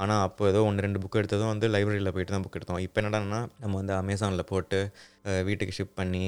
ஆனால் 0.02 0.22
அப்போ 0.26 0.42
ஏதோ 0.52 0.60
ஒன்று 0.68 0.84
ரெண்டு 0.88 1.00
புக் 1.02 1.20
எடுத்ததும் 1.22 1.52
வந்து 1.54 1.66
லைப்ரரியில் 1.74 2.14
போயிட்டு 2.14 2.34
தான் 2.34 2.44
புக் 2.46 2.58
எடுத்தோம். 2.58 2.82
இப்போ 2.86 2.98
என்னடான்னா 3.02 3.40
நம்ம 3.62 3.74
வந்து 3.80 3.94
அமேசானில் 4.02 4.48
போட்டு 4.52 4.80
வீட்டுக்கு 5.48 5.76
ஷிப் 5.76 5.96
பண்ணி 6.00 6.26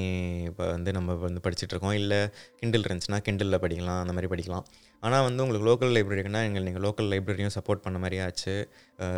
இப்போ 0.51 0.65
வந்து 0.77 0.91
நம்ம 0.99 1.17
வந்து 1.29 1.43
படிச்சுட்டு 1.47 1.75
இருக்கோம். 1.75 1.97
இல்லை 2.03 2.21
கிண்டில் 2.61 2.87
இருந்துச்சுன்னா 2.89 3.21
கிண்டிலில் 3.29 3.63
படிக்கலாம் 3.65 4.01
அந்த 4.05 4.15
மாதிரி 4.19 4.31
படிக்கலாம். 4.35 4.67
ஆனால் 5.05 5.25
வந்து 5.27 5.43
உங்களுக்கு 5.45 5.67
லோக்கல் 5.69 5.93
லைப்ரரிக்குன்னா 5.97 6.41
எங்கள் 6.49 6.65
நீங்கள் 6.67 6.85
லோக்கல் 6.87 7.09
லைப்ரரியும் 7.13 7.55
சப்போர்ட் 7.57 7.83
பண்ண 7.85 7.99
மாதிரி 8.05 8.19
ஆச்சு. 8.27 8.55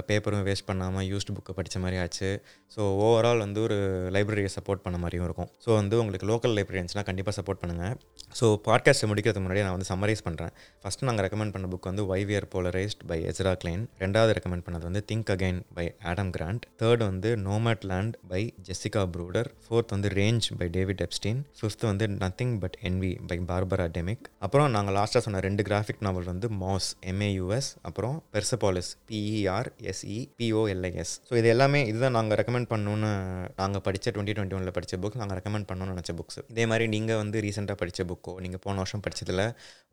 பேப்பரும் 0.09 0.45
வேஸ்ட் 0.49 0.69
பண்ணாமல் 0.71 1.07
யூஸ்டு 1.11 1.35
புக்கை 1.37 1.55
படித்த 1.59 1.79
மாதிரி 1.85 1.99
ஆச்சு. 2.05 2.31
ஸோ 2.75 2.81
ஓவரால் 3.07 3.45
வந்து 3.47 3.61
ஒரு 3.67 3.79
லைப்ரரியை 4.17 4.51
சப்போர்ட் 4.59 4.85
பண்ண 4.87 4.99
மாதிரியும் 5.05 5.27
இருக்கும். 5.29 5.51
ஸோ 5.65 5.71
வந்து 5.81 5.97
உங்களுக்கு 6.03 6.29
லோக்கல் 6.33 6.57
லைப்ரரி 6.59 6.81
இருந்துச்சுன்னா 6.81 7.07
கண்டிப்பாக 7.11 7.37
சப்போர்ட் 7.41 7.63
பண்ணுங்கள் 7.65 7.95
ஸோ 8.33 8.47
பாட்காஸ்ட்டை 8.65 9.07
முடிக்கிறதுக்கு 9.09 9.45
முன்னாடி 9.45 9.63
நான் 9.63 9.75
வந்து 9.75 9.89
சம்மரைஸ் 9.89 10.23
பண்ணுறேன் 10.25 10.51
ஃபஸ்ட்டு 10.83 11.07
நாங்கள் 11.07 11.25
ரெக்கமெண்ட் 11.25 11.55
பண்ண 11.55 11.67
புக் 11.67 11.87
வந்து 11.87 12.03
why we are 12.07 12.47
polarised 12.53 13.03
by 13.07 13.19
Ezra 13.25 13.53
Klein 13.63 13.85
ரெண்டாவது 14.01 14.33
ரெக்கமெண்ட் 14.37 14.65
பண்ணது 14.67 14.85
வந்து 14.85 15.03
think 15.09 15.31
again 15.35 15.61
by 15.75 15.87
Adam 16.11 16.31
Grant 16.31 16.65
third 16.81 17.03
வந்து 17.05 17.31
Nomadland 17.85 18.17
by 18.29 18.41
Jessica 18.69 19.03
Bruder 19.15 19.51
fourth 19.65 19.95
வந்து 19.97 20.11
range 20.15 20.49
by 20.55 20.69
David 20.77 21.03
Epstein 21.07 21.41
fifth 21.59 21.85
வந்து 21.85 22.09
nothing 22.19 22.55
but 22.59 22.77
envy 22.83 23.13
by 23.27 23.39
Barbara 23.49 23.87
Demick 23.97 24.29
அப்புறம் 24.41 24.71
நாங்கள் 24.71 24.97
லாஸ்ட்டாக 24.99 25.25
சொன்ன 25.25 25.43
ரெண்டு 25.47 25.65
கிராஃபிக் 25.69 26.05
நாவல் 26.07 26.29
வந்து 26.31 26.51
Maus 26.61 26.91
M A U S 27.13 27.71
அப்புறம் 27.83 28.17
Persepolis 28.33 28.93
P E R 29.11 29.71
S E 29.89 30.21
P O L I S 30.43 31.15
so 31.29 31.35
இது 31.37 31.49
எல்லாமே 31.49 31.83
இதுதான் 31.87 32.17
நாங்கள் 32.17 32.41
ரெக்கமெண்ட் 32.41 32.71
பண்ணணும்னு 32.71 33.13
நாங்கள் 33.59 33.85
படித்த 33.85 34.11
டுவெண்ட்டி 34.11 34.37
டுவெண்ட்டி 34.37 34.59
ஒனில் 34.59 34.75
படித்த 34.75 34.99
புக் 34.99 35.17
நாங்கள் 35.17 35.39
ரெக்கமெண்ட் 35.39 35.71
பண்ணணும்னு 35.71 35.95
நினச்ச 35.95 36.15
புக்ஸ் 36.17 36.41
இதே 36.49 36.67
மாதிரி 36.67 36.87
நீங்கள் 36.89 37.19
வந்து 37.19 37.39
ரீசெண்டாக 37.41 37.79
படித்த 37.79 38.05
புக் 38.05 38.18
புக்கோ 38.19 38.35
நீங்கள் 38.47 38.63
போன 38.67 38.77
வருஷம் 38.83 39.05
படித்ததில் 39.07 39.45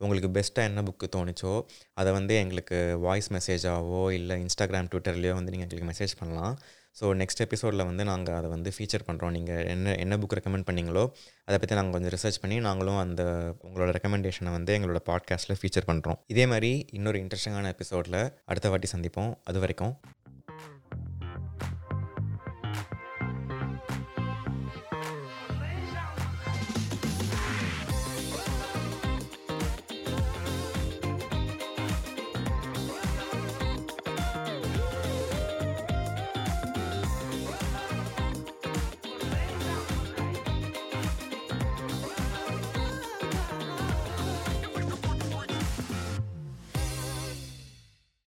உங்களுக்கு 0.03 0.29
பெஸ்ட்டாக 0.37 0.69
என்ன 0.71 0.83
புக்கு 0.89 1.07
தோணுச்சோ 1.15 1.53
அதை 1.93 2.13
வந்து 2.19 2.35
எங்களுக்கு 2.43 2.79
வாய்ஸ் 3.07 3.29
மெசேஜாவோ 3.33 4.01
இல்லை 4.19 4.37
இன்ஸ்டாகிராம் 4.45 4.89
ட்விட்டர்லேயோ 4.93 5.35
வந்து 5.39 5.53
நீங்கள் 5.53 5.67
எங்களுக்கு 5.67 5.91
மெசேஜ் 5.93 6.15
பண்ணலாம். 6.21 6.55
ஸோ 6.99 7.05
நெக்ஸ்ட் 7.21 7.41
எபிசோடில் 7.45 7.85
வந்து 7.87 8.03
நாங்கள் 8.09 8.35
அதை 8.39 8.49
வந்து 8.53 8.69
ஃபீச்சர் 8.75 9.05
பண்ணுறோம் 9.07 9.33
நீங்கள் 9.37 9.63
என்ன 9.71 9.95
என்ன 10.03 10.17
புக் 10.21 10.35
ரெக்கமெண்ட் 10.37 10.67
பண்ணீங்களோ 10.67 11.03
அதை 11.47 11.57
பற்றி 11.61 11.75
நாங்கள் 11.77 11.95
கொஞ்சம் 11.95 12.13
ரிசர்ச் 12.15 12.39
பண்ணி 12.43 12.57
நாங்களும் 12.67 12.99
அந்த 13.01 13.23
உங்களோட 13.67 13.89
ரெக்கமெண்டேஷனை 13.97 14.51
வந்து 14.57 14.73
எங்களோட 14.77 15.01
பாட்காஸ்ட்டில் 15.09 15.59
ஃபீச்சர் 15.61 15.89
பண்ணுறோம் 15.89 16.19
இதே 16.33 16.45
மாதிரி 16.51 16.71
இன்னொரு 16.99 17.19
இன்ட்ரெஸ்டிங்கான 17.23 17.73
எபிசோடில் 17.75 18.19
அடுத்த 18.51 18.69
வாட்டி 18.73 18.89
சந்திப்போம். 18.95 19.33
அது 19.43 19.59
வரைக்கும் 19.65 19.93